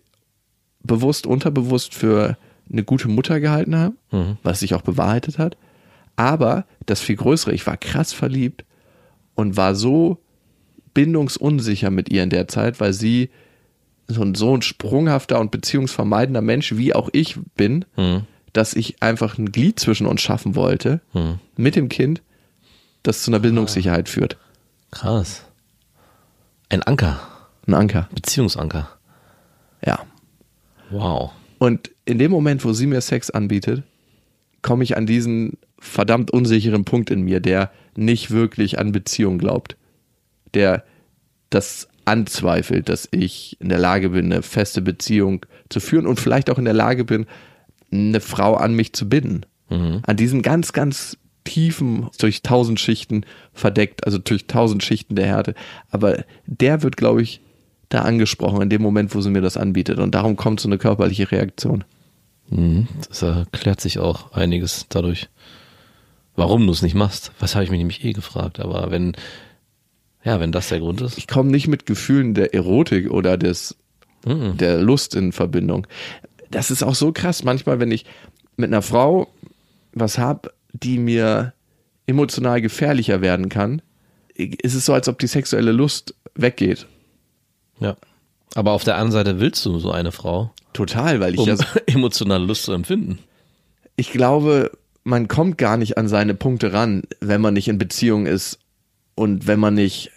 [0.83, 2.35] bewusst, unterbewusst für
[2.71, 3.95] eine gute Mutter gehalten habe,
[4.43, 5.55] was sich auch bewahrheitet hat.
[6.15, 8.65] Aber das viel größere, ich war krass verliebt
[9.35, 10.17] und war so
[10.93, 13.29] bindungsunsicher mit ihr in der Zeit, weil sie
[14.07, 17.85] so ein, so ein sprunghafter und beziehungsvermeidender Mensch, wie auch ich bin,
[18.53, 21.01] dass ich einfach ein Glied zwischen uns schaffen wollte,
[21.55, 22.21] mit dem Kind,
[23.03, 24.37] das zu einer Bindungssicherheit führt.
[24.91, 25.43] Krass.
[26.69, 27.19] Ein Anker.
[27.67, 28.09] Ein Anker.
[28.13, 28.89] Beziehungsanker.
[29.85, 29.99] Ja.
[30.89, 31.31] Wow.
[31.59, 33.83] Und in dem Moment, wo sie mir Sex anbietet,
[34.61, 39.77] komme ich an diesen verdammt unsicheren Punkt in mir, der nicht wirklich an Beziehung glaubt.
[40.53, 40.83] Der
[41.49, 46.49] das anzweifelt, dass ich in der Lage bin, eine feste Beziehung zu führen und vielleicht
[46.49, 47.27] auch in der Lage bin,
[47.91, 49.45] eine Frau an mich zu binden.
[50.03, 53.23] An diesen ganz, ganz tiefen, durch tausend Schichten
[53.53, 55.55] verdeckt, also durch tausend Schichten der Härte.
[55.89, 57.41] Aber der wird, glaube ich,
[57.89, 59.99] da angesprochen in dem Moment, wo sie mir das anbietet.
[59.99, 61.83] Und darum kommt so eine körperliche Reaktion.
[62.49, 62.87] Mhm.
[63.07, 65.29] Das erklärt sich auch einiges dadurch,
[66.35, 67.31] warum du es nicht machst.
[67.39, 68.59] Was habe ich mich nämlich eh gefragt.
[68.59, 69.15] Aber wenn,
[70.23, 71.17] ja, wenn das der Grund ist.
[71.17, 73.75] Ich komme nicht mit Gefühlen der Erotik oder des,
[74.25, 75.87] der Lust in Verbindung.
[76.51, 77.43] Das ist auch so krass.
[77.43, 78.05] Manchmal, wenn ich
[78.57, 79.27] mit einer Frau
[79.93, 81.53] was hab, die mir
[82.07, 83.81] emotional gefährlicher werden kann,
[84.35, 86.87] ist es so, als ob die sexuelle Lust weggeht.
[87.79, 87.95] Ja.
[88.55, 91.55] Aber auf der anderen Seite willst du so eine Frau, Total, weil ich um ja,
[91.57, 93.19] so- emotionale Lust zu empfinden.
[93.95, 94.71] ich glaube,
[95.03, 98.59] man kommt gar nicht an seine Punkte ran, wenn man nicht in Beziehung ist
[99.15, 100.11] und wenn man nicht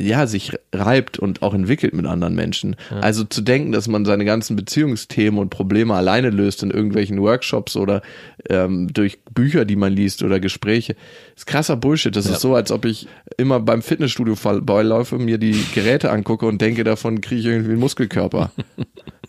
[0.00, 2.76] ja, sich reibt und auch entwickelt mit anderen Menschen.
[3.00, 7.74] Also zu denken, dass man seine ganzen Beziehungsthemen und Probleme alleine löst in irgendwelchen Workshops
[7.74, 8.02] oder
[8.48, 10.94] ähm, durch Bücher, die man liest oder Gespräche,
[11.34, 12.14] ist krasser Bullshit.
[12.14, 12.34] Das Ja.
[12.34, 16.84] ist so, als ob ich immer beim Fitnessstudio vorbeiläufe, mir die Geräte angucke und denke,
[16.84, 18.52] davon kriege ich irgendwie einen Muskelkörper.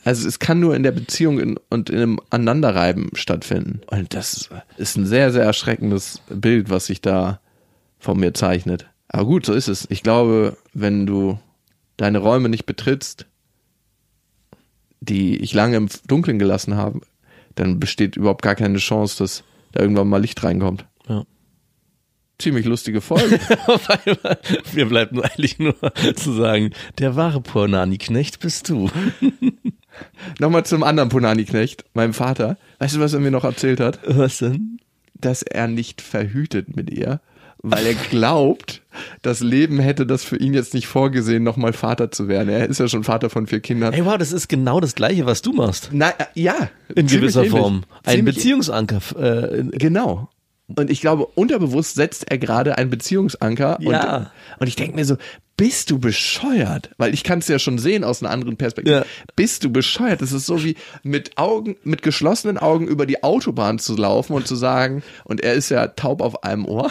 [0.06, 3.82] Also es kann nur in der Beziehung in, und in einem Aneinanderreiben stattfinden.
[3.88, 7.42] Und das ist ein sehr, sehr erschreckendes Bild, was sich da
[8.00, 8.86] von mir zeichnet.
[9.10, 9.88] Aber gut, so ist es.
[9.90, 11.40] Ich glaube, wenn du
[11.98, 13.26] deine Räume nicht betrittst,
[15.02, 17.02] die ich lange im Dunkeln gelassen habe,
[17.56, 20.86] dann besteht überhaupt gar keine Chance, dass da irgendwann mal Licht reinkommt.
[21.08, 21.26] Ja.
[22.38, 23.40] Ziemlich lustige Folge.
[24.74, 25.76] Mir bleibt nur eigentlich nur
[26.16, 28.90] zu sagen, der wahre Pornani-Knecht bist du.
[30.40, 32.58] Nochmal zum anderen Punani-Knecht, meinem Vater.
[32.78, 34.00] Weißt du, was er mir noch erzählt hat?
[34.06, 34.80] Was denn?
[35.20, 37.22] dass er nicht verhütet mit ihr,
[37.62, 38.82] weil er glaubt,
[39.22, 42.50] das Leben hätte das für ihn jetzt nicht vorgesehen, nochmal Vater zu werden.
[42.50, 43.94] Er ist ja schon Vater von vier Kindern.
[43.94, 45.90] Ey, wow, das ist genau das Gleiche, was du machst.
[45.92, 46.70] Na, äh, ja.
[46.96, 47.60] In gewisser ähnlich.
[47.60, 47.84] Form.
[48.06, 49.00] Ein Ziemlich- Beziehungsanker.
[49.20, 50.30] Äh, Genau.
[50.76, 53.78] Und ich glaube, unterbewusst setzt er gerade einen Beziehungsanker.
[53.82, 54.18] Ja.
[54.18, 54.28] Und,
[54.60, 55.18] und ich denke mir so,
[55.60, 56.90] bist du bescheuert?
[56.98, 59.00] Weil ich kann es ja schon sehen aus einer anderen Perspektive.
[59.00, 59.06] Ja.
[59.36, 60.22] Bist du bescheuert?
[60.22, 64.48] Das ist so wie mit Augen, mit geschlossenen Augen über die Autobahn zu laufen und
[64.48, 66.90] zu sagen, und er ist ja taub auf einem Ohr.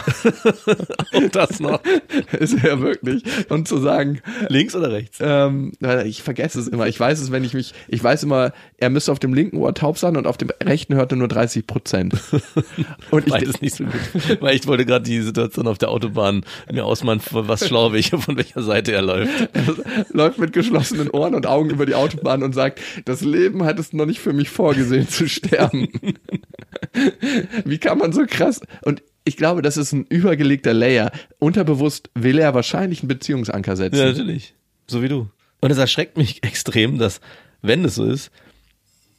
[1.13, 1.81] und das noch.
[2.39, 3.23] ist er ja wirklich.
[3.49, 5.17] Und zu sagen, Links oder rechts?
[5.19, 5.71] ähm,
[6.05, 6.85] ich vergesse es immer.
[6.85, 9.73] Ich weiß es, wenn ich mich, ich weiß immer, er müsste auf dem linken Ohr
[9.73, 12.13] taub sein und auf dem rechten hört er nur 30 Prozent.
[13.09, 14.41] Und ich, Beides nicht so gut.
[14.41, 18.37] Weil ich wollte gerade die Situation auf der Autobahn mir ausmalen, was schlau welcher von
[18.37, 19.49] welcher Seite er läuft.
[20.13, 23.93] läuft mit geschlossenen Ohren und Augen über die Autobahn und sagt, das Leben hat es
[23.93, 25.89] noch nicht für mich vorgesehen zu sterben.
[27.65, 28.61] Wie kann man so krass?
[28.83, 31.11] Und ich glaube, das ist ein übergelegter Layer.
[31.37, 33.97] Unterbewusst will er wahrscheinlich einen Beziehungsanker setzen.
[33.97, 34.55] Ja, natürlich.
[34.87, 35.29] So wie du.
[35.61, 37.21] Und es erschreckt mich extrem, dass,
[37.61, 38.31] wenn es so ist,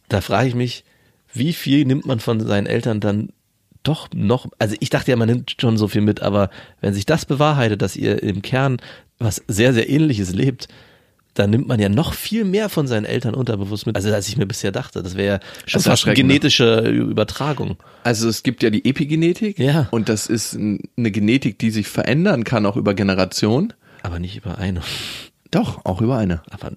[0.08, 0.84] da frage ich mich,
[1.32, 3.30] wie viel nimmt man von seinen Eltern dann
[3.82, 7.06] doch noch, also ich dachte ja, man nimmt schon so viel mit, aber wenn sich
[7.06, 8.78] das bewahrheitet, dass ihr im Kern
[9.20, 10.66] was sehr, sehr ähnliches lebt,
[11.34, 14.36] dann nimmt man ja noch viel mehr von seinen Eltern unterbewusst mit, also als ich
[14.36, 15.02] mir bisher dachte.
[15.02, 16.16] Das wäre ja schon fast eine ne?
[16.22, 17.76] genetische Übertragung.
[18.02, 19.58] Also es gibt ja die Epigenetik.
[19.58, 19.86] Ja.
[19.92, 23.72] Und das ist ein- eine Genetik, die sich verändern kann, auch über Generationen.
[24.02, 24.80] Aber nicht über eine.
[25.52, 26.42] Doch, auch über eine.
[26.50, 26.72] Aber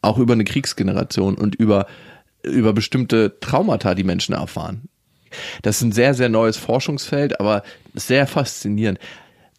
[0.00, 1.86] Auch über eine Kriegsgeneration und über,
[2.44, 4.88] über bestimmte Traumata, die Menschen erfahren.
[5.62, 7.62] Das ist ein sehr, sehr neues Forschungsfeld, aber
[7.94, 8.98] sehr faszinierend.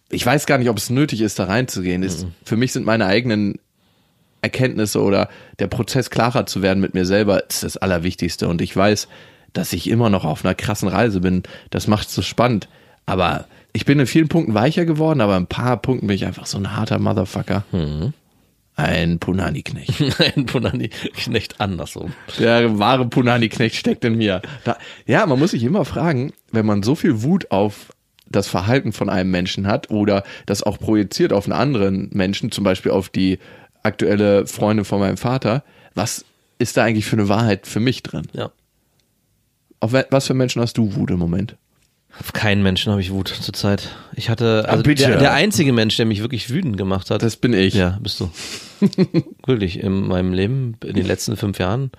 [0.09, 2.03] Ich weiß gar nicht, ob es nötig ist, da reinzugehen.
[2.03, 3.59] Ist, Für mich sind meine eigenen
[4.41, 5.29] Erkenntnisse oder
[5.59, 8.47] der Prozess klarer zu werden mit mir selber ist das Allerwichtigste.
[8.47, 9.07] Und ich weiß,
[9.53, 11.43] dass ich immer noch auf einer krassen Reise bin.
[11.69, 12.67] Das macht es so spannend.
[13.05, 16.25] Aber ich bin in vielen Punkten weicher geworden, aber in ein paar Punkten bin ich
[16.25, 17.63] einfach so ein harter Motherfucker.
[18.75, 20.19] Ein Punani-Knecht.
[20.35, 22.13] ein Punani-Knecht andersrum.
[22.39, 24.41] Der wahre Punani-Knecht steckt in mir.
[24.63, 27.93] Da, ja, man muss sich immer fragen, wenn man so viel Wut auf
[28.29, 32.63] das Verhalten von einem Menschen hat oder das auch projiziert auf einen anderen Menschen, zum
[32.63, 33.39] Beispiel auf die
[33.83, 35.63] aktuelle Freundin von meinem Vater,
[35.95, 36.25] was
[36.57, 38.27] ist da eigentlich für eine Wahrheit für mich drin?
[38.33, 38.51] Ja.
[39.79, 41.55] Auf was für Menschen hast du Wut im Moment?
[42.19, 43.95] Auf keinen Menschen habe ich Wut zurzeit.
[44.13, 47.21] Ich hatte, also der, der einzige Mensch, der mich wirklich wütend gemacht hat.
[47.21, 47.75] Das bin ich.
[47.75, 48.29] ja, bist du.
[49.45, 51.91] wirklich, in meinem Leben, in den letzten fünf Jahren,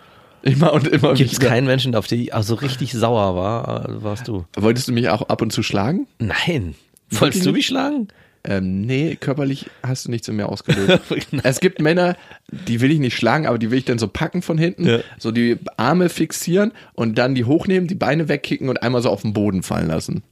[0.43, 1.49] Immer und immer gibt es wieder.
[1.49, 4.45] keinen Menschen, auf den ich also richtig sauer war, warst du.
[4.57, 6.07] Wolltest du mich auch ab und zu schlagen?
[6.19, 6.75] Nein.
[7.11, 8.09] Wolltest du mich schlagen?
[8.43, 11.01] Ähm, nee, körperlich hast du nichts in mir ausgelöst.
[11.43, 12.17] es gibt Männer,
[12.51, 14.99] die will ich nicht schlagen, aber die will ich dann so packen von hinten, Ja.
[15.19, 19.21] so die Arme fixieren und dann die hochnehmen, die Beine wegkicken und einmal so auf
[19.23, 20.23] den Boden fallen lassen.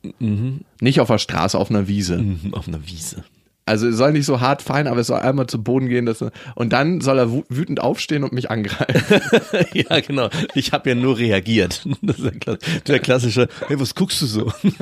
[0.80, 2.16] Nicht auf der Straße, auf einer Wiese.
[2.16, 3.24] Mhm, Auf einer Wiese.
[3.68, 6.06] Also es soll nicht so hart fallen, aber es soll einmal zu Boden gehen.
[6.06, 9.20] Dass, und dann soll er wütend aufstehen und mich angreifen.
[9.74, 10.30] ja, genau.
[10.54, 11.86] Ich habe ja nur reagiert.
[12.00, 14.50] Das ist der klassische, hey, was guckst du so?
[14.62, 14.80] ich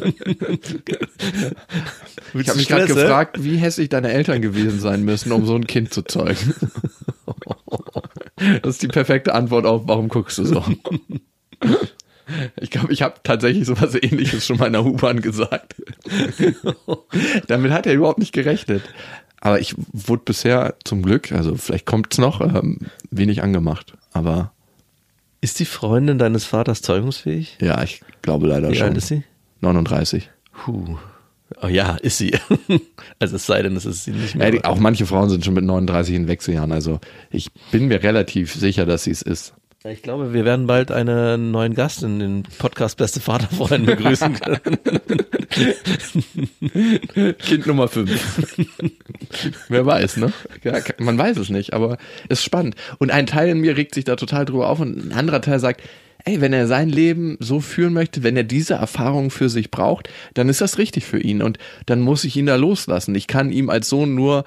[2.49, 5.93] habe mich gerade gefragt, wie hässlich deine Eltern gewesen sein müssen, um so ein Kind
[5.93, 6.55] zu zeugen.
[8.63, 10.63] Das ist die perfekte Antwort auf, warum guckst du so?
[12.61, 15.77] Ich glaube, ich habe tatsächlich sowas ähnliches schon mal in der U-Bahn gesagt.
[17.47, 18.83] Damit hat er überhaupt nicht gerechnet.
[19.41, 22.79] Aber ich wurde bisher zum Glück, also vielleicht kommt es noch, ähm,
[23.11, 23.95] wenig angemacht.
[24.13, 24.53] Aber.
[25.41, 27.59] Ist die Freundin deines Vaters zeugungsfähig?
[27.61, 28.87] Ja, ich glaube leider Wie schon.
[28.87, 29.23] Wie alt ist sie?
[29.61, 30.31] 39.
[30.53, 30.97] Puh.
[31.63, 32.33] Oh ja, ist sie.
[33.21, 34.53] also es sei denn, es ist sie nicht mehr.
[34.53, 36.73] Ja, auch manche Frauen sind schon mit 39 in Wechseljahren.
[36.73, 36.99] Also
[37.31, 39.55] ich bin mir relativ sicher, dass sie es ist.
[39.91, 44.79] Ich glaube, wir werden bald einen neuen Gast in den Podcast Beste Vaterfreunde begrüßen können.
[47.39, 48.57] kind Nummer 5.
[49.69, 50.33] Wer weiß, ne?
[50.65, 52.75] Ja, man weiß es nicht, aber ist spannend.
[52.99, 55.61] Und ein Teil in mir regt sich da total drüber auf und ein anderer Teil
[55.61, 55.83] sagt,
[56.25, 60.09] ey, wenn er sein Leben so führen möchte, wenn er diese Erfahrung für sich braucht,
[60.35, 63.15] dann ist das richtig für ihn und dann muss ich ihn da loslassen.
[63.15, 64.45] Ich kann ihm als Sohn nur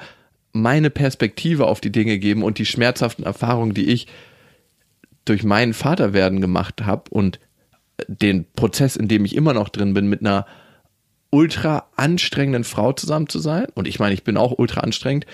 [0.52, 4.08] meine Perspektive auf die Dinge geben und die schmerzhaften Erfahrungen, die ich
[5.26, 7.40] durch meinen Vaterwerden gemacht habe und
[8.08, 10.46] den Prozess, in dem ich immer noch drin bin, mit einer
[11.32, 13.68] ultra anstrengenden Frau zusammen zu sein.
[13.76, 15.26] Und ich meine, ich bin auch ultra anstrengend,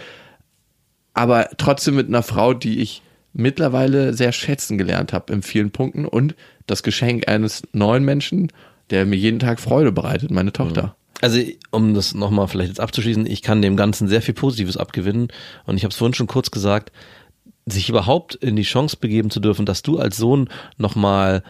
[1.13, 3.01] aber trotzdem mit einer Frau, die ich
[3.33, 6.35] mittlerweile sehr schätzen gelernt habe in vielen Punkten und
[6.67, 8.51] das Geschenk eines neuen Menschen,
[8.89, 10.95] der mir jeden Tag Freude bereitet, meine Tochter.
[11.21, 11.39] Also
[11.71, 15.29] um das nochmal vielleicht jetzt abzuschließen, ich kann dem Ganzen sehr viel Positives abgewinnen
[15.65, 16.91] und ich habe es vorhin schon kurz gesagt,
[17.65, 21.43] sich überhaupt in die Chance begeben zu dürfen, dass du als Sohn nochmal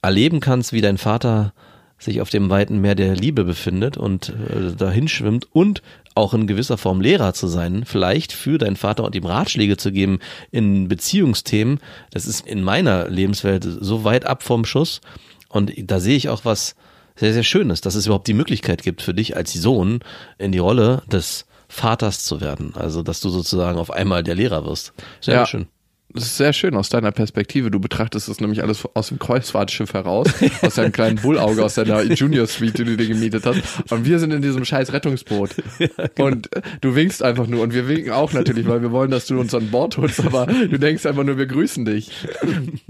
[0.00, 1.52] erleben kannst, wie dein Vater
[1.98, 5.82] sich auf dem weiten Meer der Liebe befindet und äh, dahin schwimmt und
[6.14, 9.92] auch in gewisser Form Lehrer zu sein, vielleicht für deinen Vater und ihm Ratschläge zu
[9.92, 10.18] geben
[10.50, 11.78] in Beziehungsthemen,
[12.10, 15.00] das ist in meiner Lebenswelt so weit ab vom Schuss
[15.48, 16.74] und da sehe ich auch was
[17.14, 20.00] sehr, sehr Schönes, dass es überhaupt die Möglichkeit gibt für dich als Sohn
[20.38, 22.74] in die Rolle des Vaters zu werden.
[22.76, 24.92] Also, dass du sozusagen auf einmal der Lehrer wirst.
[25.22, 25.46] Sehr Ja.
[25.46, 25.68] schön.
[26.14, 27.70] Das ist sehr schön aus deiner Perspektive.
[27.70, 30.28] Du betrachtest das nämlich alles aus dem Kreuzfahrtschiff heraus,
[30.60, 33.62] aus deinem kleinen Bullauge, aus deiner Junior Suite, die du dir gemietet hast.
[33.90, 35.50] Und wir sind in diesem scheiß Rettungsboot.
[36.18, 37.62] Und äh, du winkst einfach nur.
[37.62, 40.20] Und wir winken auch natürlich, weil wir wollen, dass du uns an Bord holst.
[40.24, 42.10] Aber du denkst einfach nur, wir grüßen dich.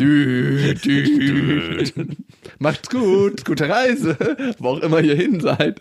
[0.00, 1.84] Dü, dü.
[2.58, 4.16] Macht's gut, gute Reise,
[4.58, 5.80] wo auch immer ihr hin seid.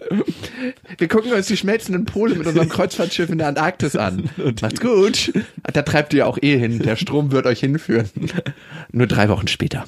[0.98, 4.30] Wir gucken uns die schmelzenden Pole mit unserem Kreuzfahrtschiff in der Antarktis an.
[4.62, 5.34] Macht's gut.
[5.74, 6.80] Da treibt ihr auch eh hin.
[6.80, 8.10] Der Strom wird euch hinführen.
[8.92, 9.88] Nur drei Wochen später.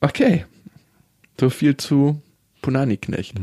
[0.00, 0.44] Okay.
[1.38, 2.20] So viel zu
[2.66, 3.34] Punani-Knecht.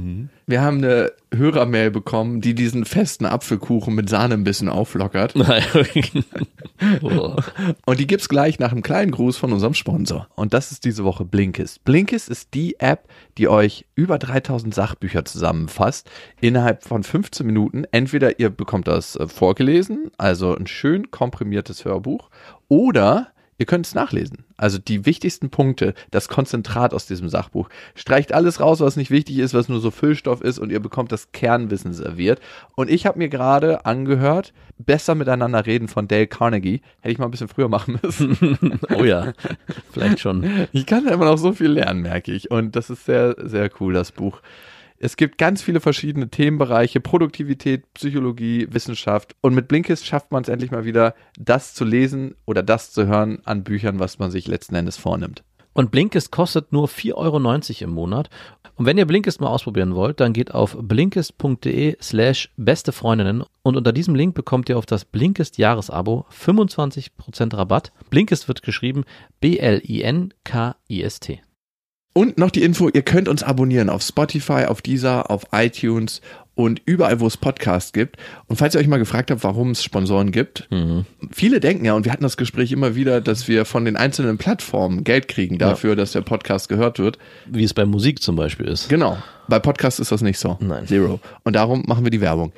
[0.47, 5.33] Wir haben eine Hörermail bekommen, die diesen festen Apfelkuchen mit Sahne ein bisschen auflockert.
[7.01, 7.35] oh.
[7.85, 10.27] Und die gibt's gleich nach einem kleinen Gruß von unserem Sponsor.
[10.35, 11.85] Und das ist diese Woche Blinkist.
[11.85, 13.07] Blinkist ist die App,
[13.37, 16.11] die euch über 3000 Sachbücher zusammenfasst
[16.41, 17.85] innerhalb von 15 Minuten.
[17.91, 22.29] Entweder ihr bekommt das äh, vorgelesen, also ein schön komprimiertes Hörbuch,
[22.67, 24.45] oder ihr könnt es nachlesen.
[24.57, 27.69] Also die wichtigsten Punkte, das Konzentrat aus diesem Sachbuch.
[27.95, 31.11] Streicht alles raus, was nicht wichtig ist, was nur so Füllstoff ist und ihr bekommt
[31.11, 32.39] das Kernwissen serviert.
[32.75, 36.81] Und ich habe mir gerade angehört, besser miteinander reden von Dale Carnegie.
[37.01, 38.79] Hätte ich mal ein bisschen früher machen müssen.
[38.95, 39.33] oh ja,
[39.91, 40.67] vielleicht schon.
[40.71, 42.51] Ich kann da immer noch so viel lernen, merke ich.
[42.51, 44.41] Und das ist sehr, sehr cool, das Buch.
[44.97, 49.35] Es gibt ganz viele verschiedene Themenbereiche, Produktivität, Psychologie, Wissenschaft.
[49.41, 53.07] Und mit Blinkist schafft man es endlich mal wieder, das zu lesen oder das zu
[53.07, 55.43] hören an Büchern, was man sich letzten Endes vornimmt.
[55.73, 57.39] Und Blinkist kostet nur 4,90 Euro
[57.83, 58.29] im Monat.
[58.75, 63.77] Und wenn ihr Blinkist mal ausprobieren wollt, dann geht auf blinkist.de slash beste Freundinnen und
[63.77, 67.91] unter diesem Link bekommt ihr auf das Blinkist Jahresabo 25% Rabatt.
[68.09, 69.03] Blinkist wird geschrieben
[69.41, 70.33] B-L-I-N-K-I-S-T.
[72.13, 76.21] Und noch die Info, ihr könnt uns abonnieren auf Spotify, auf Deezer, auf iTunes
[76.55, 78.17] und überall, wo es Podcasts gibt.
[78.47, 80.69] Und falls ihr euch mal gefragt habt, warum es Sponsoren gibt,
[81.31, 84.37] viele denken ja, und wir hatten das Gespräch immer wieder, dass wir von den einzelnen
[84.37, 87.17] Plattformen Geld kriegen dafür, dass der Podcast gehört wird.
[87.47, 88.89] Wie es bei Musik zum Beispiel ist.
[88.89, 89.17] Genau.
[89.47, 90.57] Bei Podcasts ist das nicht so.
[90.59, 90.85] Nein.
[90.85, 91.19] Zero.
[91.43, 92.53] Und darum machen wir die Werbung.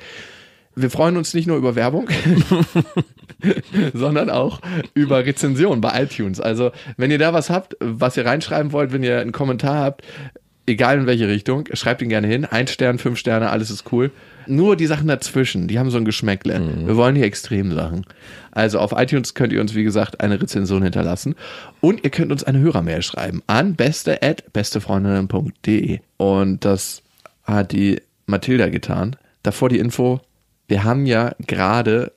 [0.78, 2.08] Wir freuen uns nicht nur über Werbung,
[3.94, 4.60] sondern auch
[4.92, 6.38] über Rezensionen bei iTunes.
[6.38, 10.02] Also, wenn ihr da was habt, was ihr reinschreiben wollt, wenn ihr einen Kommentar habt,
[10.66, 12.44] egal in welche Richtung, schreibt ihn gerne hin.
[12.44, 14.10] Ein Stern, fünf Sterne, alles ist cool.
[14.46, 16.60] Nur die Sachen dazwischen, die haben so ein Geschmäckle.
[16.86, 18.04] Wir wollen hier Extremsachen.
[18.52, 21.34] Also auf iTunes könnt ihr uns, wie gesagt, eine Rezension hinterlassen.
[21.80, 26.00] Und ihr könnt uns eine Hörermail schreiben an beste at bestefreundinnen.de.
[26.16, 27.02] Und das
[27.44, 29.16] hat die Mathilda getan.
[29.42, 30.20] Davor die Info,
[30.68, 32.12] wir haben ja gerade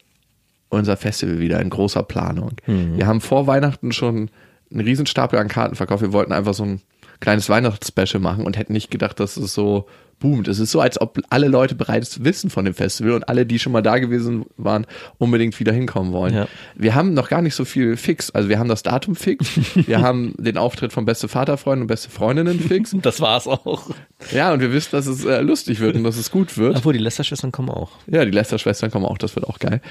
[0.69, 2.53] unser Festival wieder in großer Planung.
[2.97, 4.29] Wir haben vor Weihnachten schon
[4.71, 6.01] einen Riesenstapel an Karten verkauft.
[6.03, 6.81] Wir wollten einfach so ein
[7.19, 9.87] kleines Weihnachtsspecial machen und hätten nicht gedacht, dass es so
[10.19, 10.47] boomt.
[10.47, 13.59] Es ist so, als ob alle Leute bereits wissen von dem Festival und alle, die
[13.59, 14.85] schon mal da gewesen waren,
[15.17, 16.33] unbedingt wieder hinkommen wollen.
[16.33, 16.47] Ja.
[16.75, 18.31] Wir haben noch gar nicht so viel fix.
[18.31, 19.47] Also wir haben das Datum fix.
[19.75, 22.95] Wir haben den Auftritt von Beste Vaterfreunde und Beste Freundinnen fix.
[23.01, 23.89] Das war's auch.
[24.31, 26.75] Ja, und wir wissen, dass es äh, lustig wird und dass es gut wird.
[26.75, 27.91] Obwohl, die Lester-Schwestern kommen auch.
[28.07, 29.81] Ja, die Lester-Schwestern kommen auch, das wird auch geil.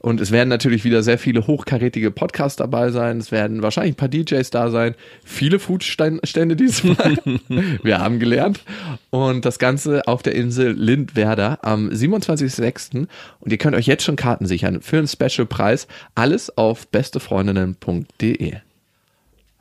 [0.00, 3.18] Und es werden natürlich wieder sehr viele hochkarätige Podcasts dabei sein.
[3.18, 4.94] Es werden wahrscheinlich ein paar DJs da sein.
[5.24, 7.16] Viele Foodstände diesmal.
[7.82, 8.60] Wir haben gelernt.
[9.10, 13.06] Und das Ganze auf der Insel Lindwerder am 27.06.
[13.40, 15.86] Und ihr könnt euch jetzt schon Karten sichern für einen Special-Preis.
[16.14, 18.56] Alles auf bestefreundinnen.de.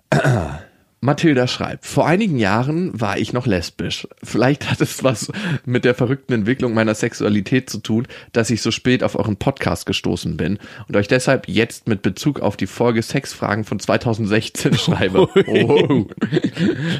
[0.99, 4.07] Mathilda schreibt, vor einigen Jahren war ich noch lesbisch.
[4.23, 5.31] Vielleicht hat es was
[5.63, 9.85] mit der verrückten Entwicklung meiner Sexualität zu tun, dass ich so spät auf euren Podcast
[9.85, 15.29] gestoßen bin und euch deshalb jetzt mit Bezug auf die Folge Sexfragen von 2016 schreibe.
[15.47, 16.07] Oh.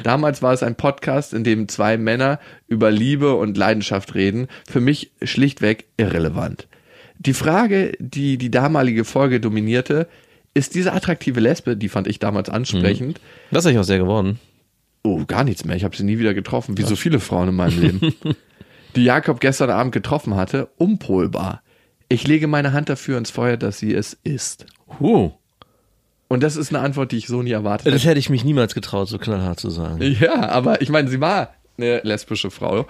[0.04, 2.38] Damals war es ein Podcast, in dem zwei Männer
[2.68, 4.46] über Liebe und Leidenschaft reden.
[4.70, 6.68] Für mich schlichtweg irrelevant.
[7.18, 10.06] Die Frage, die die damalige Folge dominierte,
[10.58, 14.38] ist diese attraktive Lesbe, die fand ich damals ansprechend, Das ist eigentlich auch sehr geworden.
[15.04, 15.76] Oh, gar nichts mehr.
[15.76, 18.14] Ich habe sie nie wieder getroffen, wie so viele Frauen in meinem Leben.
[18.96, 21.62] die Jakob gestern Abend getroffen hatte, umpolbar.
[22.08, 24.66] Ich lege meine Hand dafür ins Feuer, dass sie es ist.
[24.98, 25.30] Huh.
[26.26, 28.10] Und das ist eine Antwort, die ich so nie erwartet Das hätte.
[28.10, 30.02] hätte ich mich niemals getraut, so knallhart zu sagen.
[30.20, 32.86] Ja, aber ich meine, sie war eine lesbische Frau.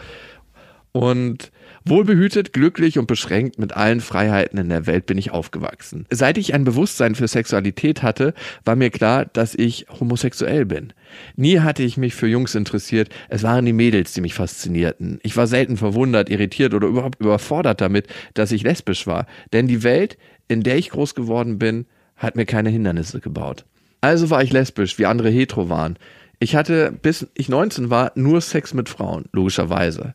[0.93, 1.53] Und
[1.89, 6.07] wohlbehütet, glücklich und beschränkt mit allen Freiheiten in der Welt bin ich aufgewachsen.
[6.11, 8.35] Seit ich ein Bewusstsein für Sexualität hatte,
[8.65, 10.93] war mir klar, dass ich homosexuell bin.
[11.37, 15.19] Nie hatte ich mich für Jungs interessiert, es waren die Mädels, die mich faszinierten.
[15.23, 19.27] Ich war selten verwundert, irritiert oder überhaupt überfordert damit, dass ich lesbisch war.
[19.53, 20.19] Denn die Welt,
[20.49, 21.87] in der ich groß geworden bin,
[22.17, 23.65] hat mir keine Hindernisse gebaut.
[24.01, 25.99] Also war ich lesbisch, wie andere hetero waren.
[26.41, 30.15] Ich hatte, bis ich 19 war, nur Sex mit Frauen, logischerweise.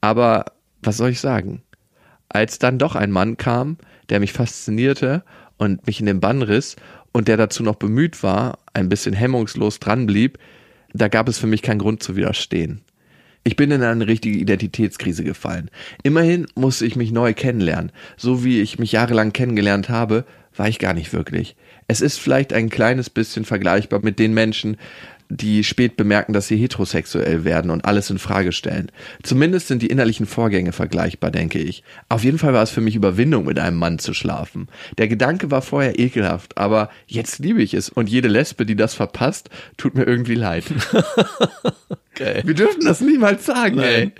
[0.00, 0.46] Aber
[0.82, 1.62] was soll ich sagen?
[2.28, 3.78] Als dann doch ein Mann kam,
[4.08, 5.24] der mich faszinierte
[5.56, 6.76] und mich in den Bann riss
[7.12, 10.38] und der dazu noch bemüht war, ein bisschen hemmungslos dran blieb,
[10.92, 12.82] da gab es für mich keinen Grund zu widerstehen.
[13.42, 15.70] Ich bin in eine richtige Identitätskrise gefallen.
[16.02, 17.90] Immerhin musste ich mich neu kennenlernen.
[18.16, 20.24] So wie ich mich jahrelang kennengelernt habe,
[20.54, 21.56] war ich gar nicht wirklich.
[21.88, 24.76] Es ist vielleicht ein kleines bisschen vergleichbar mit den Menschen,
[25.30, 28.90] die spät bemerken, dass sie heterosexuell werden und alles in Frage stellen.
[29.22, 31.84] Zumindest sind die innerlichen Vorgänge vergleichbar, denke ich.
[32.08, 34.68] Auf jeden Fall war es für mich Überwindung, mit einem Mann zu schlafen.
[34.98, 38.94] Der Gedanke war vorher ekelhaft, aber jetzt liebe ich es und jede Lesbe, die das
[38.94, 40.64] verpasst, tut mir irgendwie leid.
[42.16, 42.42] Geil.
[42.44, 44.12] Wir dürfen das niemals sagen, Nein.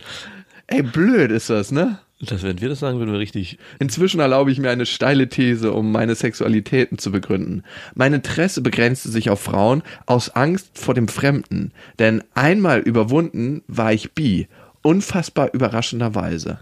[0.68, 0.76] ey.
[0.78, 1.98] Ey, blöd ist das, ne?
[2.22, 3.58] Das, wenn wir das sagen, würden wir richtig.
[3.78, 7.62] Inzwischen erlaube ich mir eine steile These, um meine Sexualitäten zu begründen.
[7.94, 11.72] Mein Interesse begrenzte sich auf Frauen aus Angst vor dem Fremden.
[11.98, 14.48] Denn einmal überwunden war ich bi.
[14.82, 16.60] Unfassbar überraschenderweise.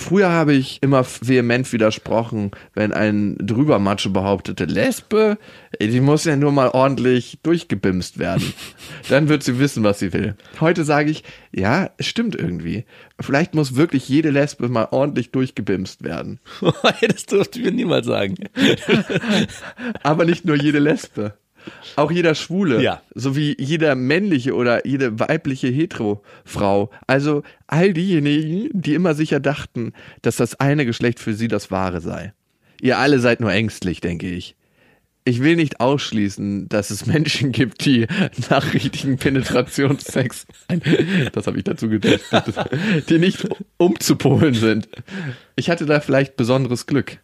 [0.00, 5.36] Früher habe ich immer vehement widersprochen, wenn ein Drübermatsche behauptete, Lesbe,
[5.78, 8.54] die muss ja nur mal ordentlich durchgebimst werden.
[9.10, 10.36] Dann wird sie wissen, was sie will.
[10.58, 11.22] Heute sage ich,
[11.52, 12.86] ja, es stimmt irgendwie.
[13.20, 16.40] Vielleicht muss wirklich jede Lesbe mal ordentlich durchgebimst werden.
[17.06, 18.36] das durften wir niemals sagen.
[20.02, 21.34] Aber nicht nur jede Lesbe.
[21.96, 22.82] Auch jeder Schwule.
[22.82, 23.02] Ja.
[23.14, 26.90] Sowie jeder männliche oder jede weibliche Hetero-Frau.
[27.06, 29.92] Also all diejenigen, die immer sicher dachten,
[30.22, 32.32] dass das eine Geschlecht für sie das wahre sei.
[32.80, 34.56] Ihr alle seid nur ängstlich, denke ich.
[35.24, 38.06] Ich will nicht ausschließen, dass es Menschen gibt, die
[38.50, 40.46] nach richtigen Penetrationssex,
[41.32, 42.20] das habe ich dazu gedacht,
[43.08, 43.46] die nicht
[43.76, 44.88] umzupolen sind.
[45.56, 47.18] Ich hatte da vielleicht besonderes Glück.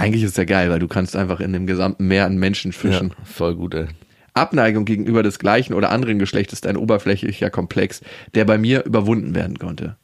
[0.00, 3.10] Eigentlich ist ja geil, weil du kannst einfach in dem gesamten Meer an Menschen fischen.
[3.10, 3.88] Ja, voll gut, ey.
[4.34, 8.00] Abneigung gegenüber des gleichen oder anderen Geschlechts ist ein oberflächlicher Komplex,
[8.34, 9.96] der bei mir überwunden werden konnte.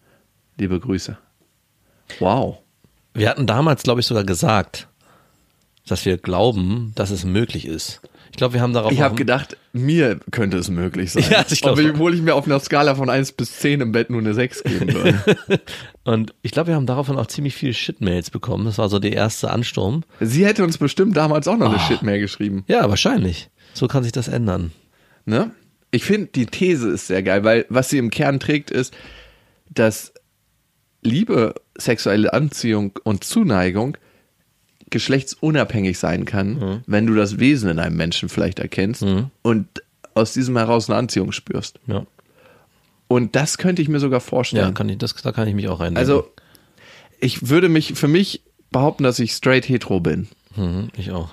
[0.58, 1.16] Liebe Grüße.
[2.18, 2.58] Wow.
[3.14, 4.88] Wir hatten damals, glaube ich, sogar gesagt,
[5.86, 8.00] dass wir glauben, dass es möglich ist.
[8.36, 11.24] Ich glaube, wir haben darauf Ich habe gedacht, mir könnte es möglich sein.
[11.30, 14.10] Ja, ich glaub- Obwohl ich mir auf einer Skala von 1 bis 10 im Bett
[14.10, 15.18] nur eine 6 geben würde.
[16.04, 18.66] Und ich glaube, wir haben daraufhin auch ziemlich viele Shitmails bekommen.
[18.66, 20.04] Das war so der erste Ansturm.
[20.20, 21.88] Sie hätte uns bestimmt damals auch noch eine Oh.
[21.88, 22.64] Shit-Mail geschrieben.
[22.68, 23.48] Ja, wahrscheinlich.
[23.72, 24.72] So kann sich das ändern.
[25.24, 25.52] Ne?
[25.90, 28.92] Ich finde, die These ist sehr geil, weil was sie im Kern trägt, ist,
[29.70, 30.12] dass
[31.00, 33.96] Liebe, sexuelle Anziehung und Zuneigung
[34.96, 39.04] geschlechtsunabhängig sein kann, wenn du das Wesen in einem Menschen vielleicht erkennst
[39.42, 39.66] und
[40.14, 41.78] aus diesem heraus eine Anziehung spürst.
[41.86, 42.06] Ja,
[43.08, 44.74] Und das könnte ich mir sogar ja vorstellen.
[44.74, 45.96] kann ich, das, da kann ich mich auch rein.
[45.96, 46.30] also,
[47.20, 50.28] ich würde mich für mich behaupten, dass ich straight hetero bin.
[50.56, 51.30] Mhm, ich auch.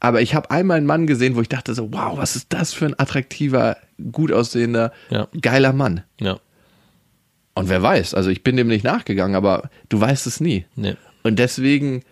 [0.00, 2.72] Aber ich habe einmal einen Mann gesehen, wo ich dachte so, wow, was ist das
[2.74, 3.76] für ein attraktiver,
[4.12, 5.26] gut aussehender, Ja.
[5.40, 6.02] geiler Mann.
[6.20, 6.38] Ja.
[7.54, 10.66] Und wer weiß, also ich bin dem nicht nachgegangen, aber du weißt es nie.
[10.74, 10.96] Nee.
[11.22, 12.02] Und deswegen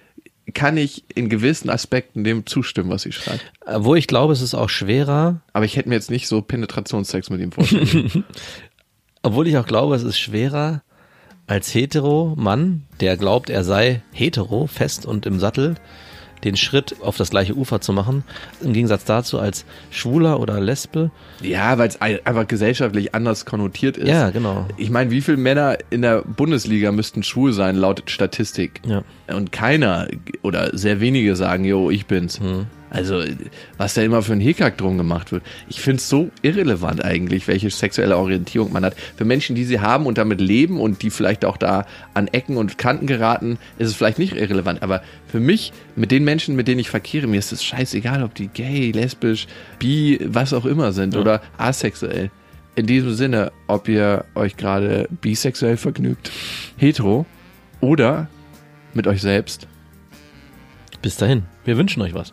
[0.52, 3.52] kann ich in gewissen Aspekten dem zustimmen, was sie schreibt.
[3.76, 7.30] Wo ich glaube, es ist auch schwerer, Aber ich hätte mir jetzt nicht so Penetrationssex
[7.30, 8.24] mit ihm vorstellen.
[9.22, 10.82] obwohl ich auch glaube, es ist schwerer
[11.46, 15.76] als hetero Mann, der glaubt, er sei hetero, fest und im Sattel,
[16.44, 18.24] den Schritt auf das gleiche Ufer zu machen.
[18.62, 21.10] Im Gegensatz dazu als Schwuler oder Lesbe.
[21.40, 24.08] ja, weil es einfach gesellschaftlich anders konnotiert ist.
[24.08, 24.66] Ja, genau.
[24.76, 28.80] Ich meine, wie viele Männer in der Bundesliga müssten schwul sein, laut Statistik?
[28.86, 29.02] Ja.
[29.34, 30.08] Und keiner
[30.42, 32.40] oder sehr wenige sagen, jo, ich bin's.
[32.40, 32.66] Hm.
[32.94, 33.24] Also,
[33.76, 35.42] was da immer für ein Hickhack drum gemacht wird.
[35.68, 38.94] Ich find's so irrelevant eigentlich, welche sexuelle Orientierung man hat.
[39.16, 42.56] Für Menschen, die sie haben und damit leben und die vielleicht auch da an Ecken
[42.56, 44.84] und Kanten geraten, ist es vielleicht nicht irrelevant.
[44.84, 48.36] Aber für mich, mit den Menschen, mit denen ich verkehre, mir ist es scheißegal, ob
[48.36, 49.48] die gay, lesbisch,
[49.80, 52.30] bi, was auch immer sind oder asexuell.
[52.76, 56.30] In diesem Sinne, ob ihr euch gerade bisexuell vergnügt,
[56.76, 57.26] hetero
[57.80, 58.28] oder
[58.94, 59.66] mit euch selbst.
[61.02, 62.32] Bis dahin, wir wünschen euch was.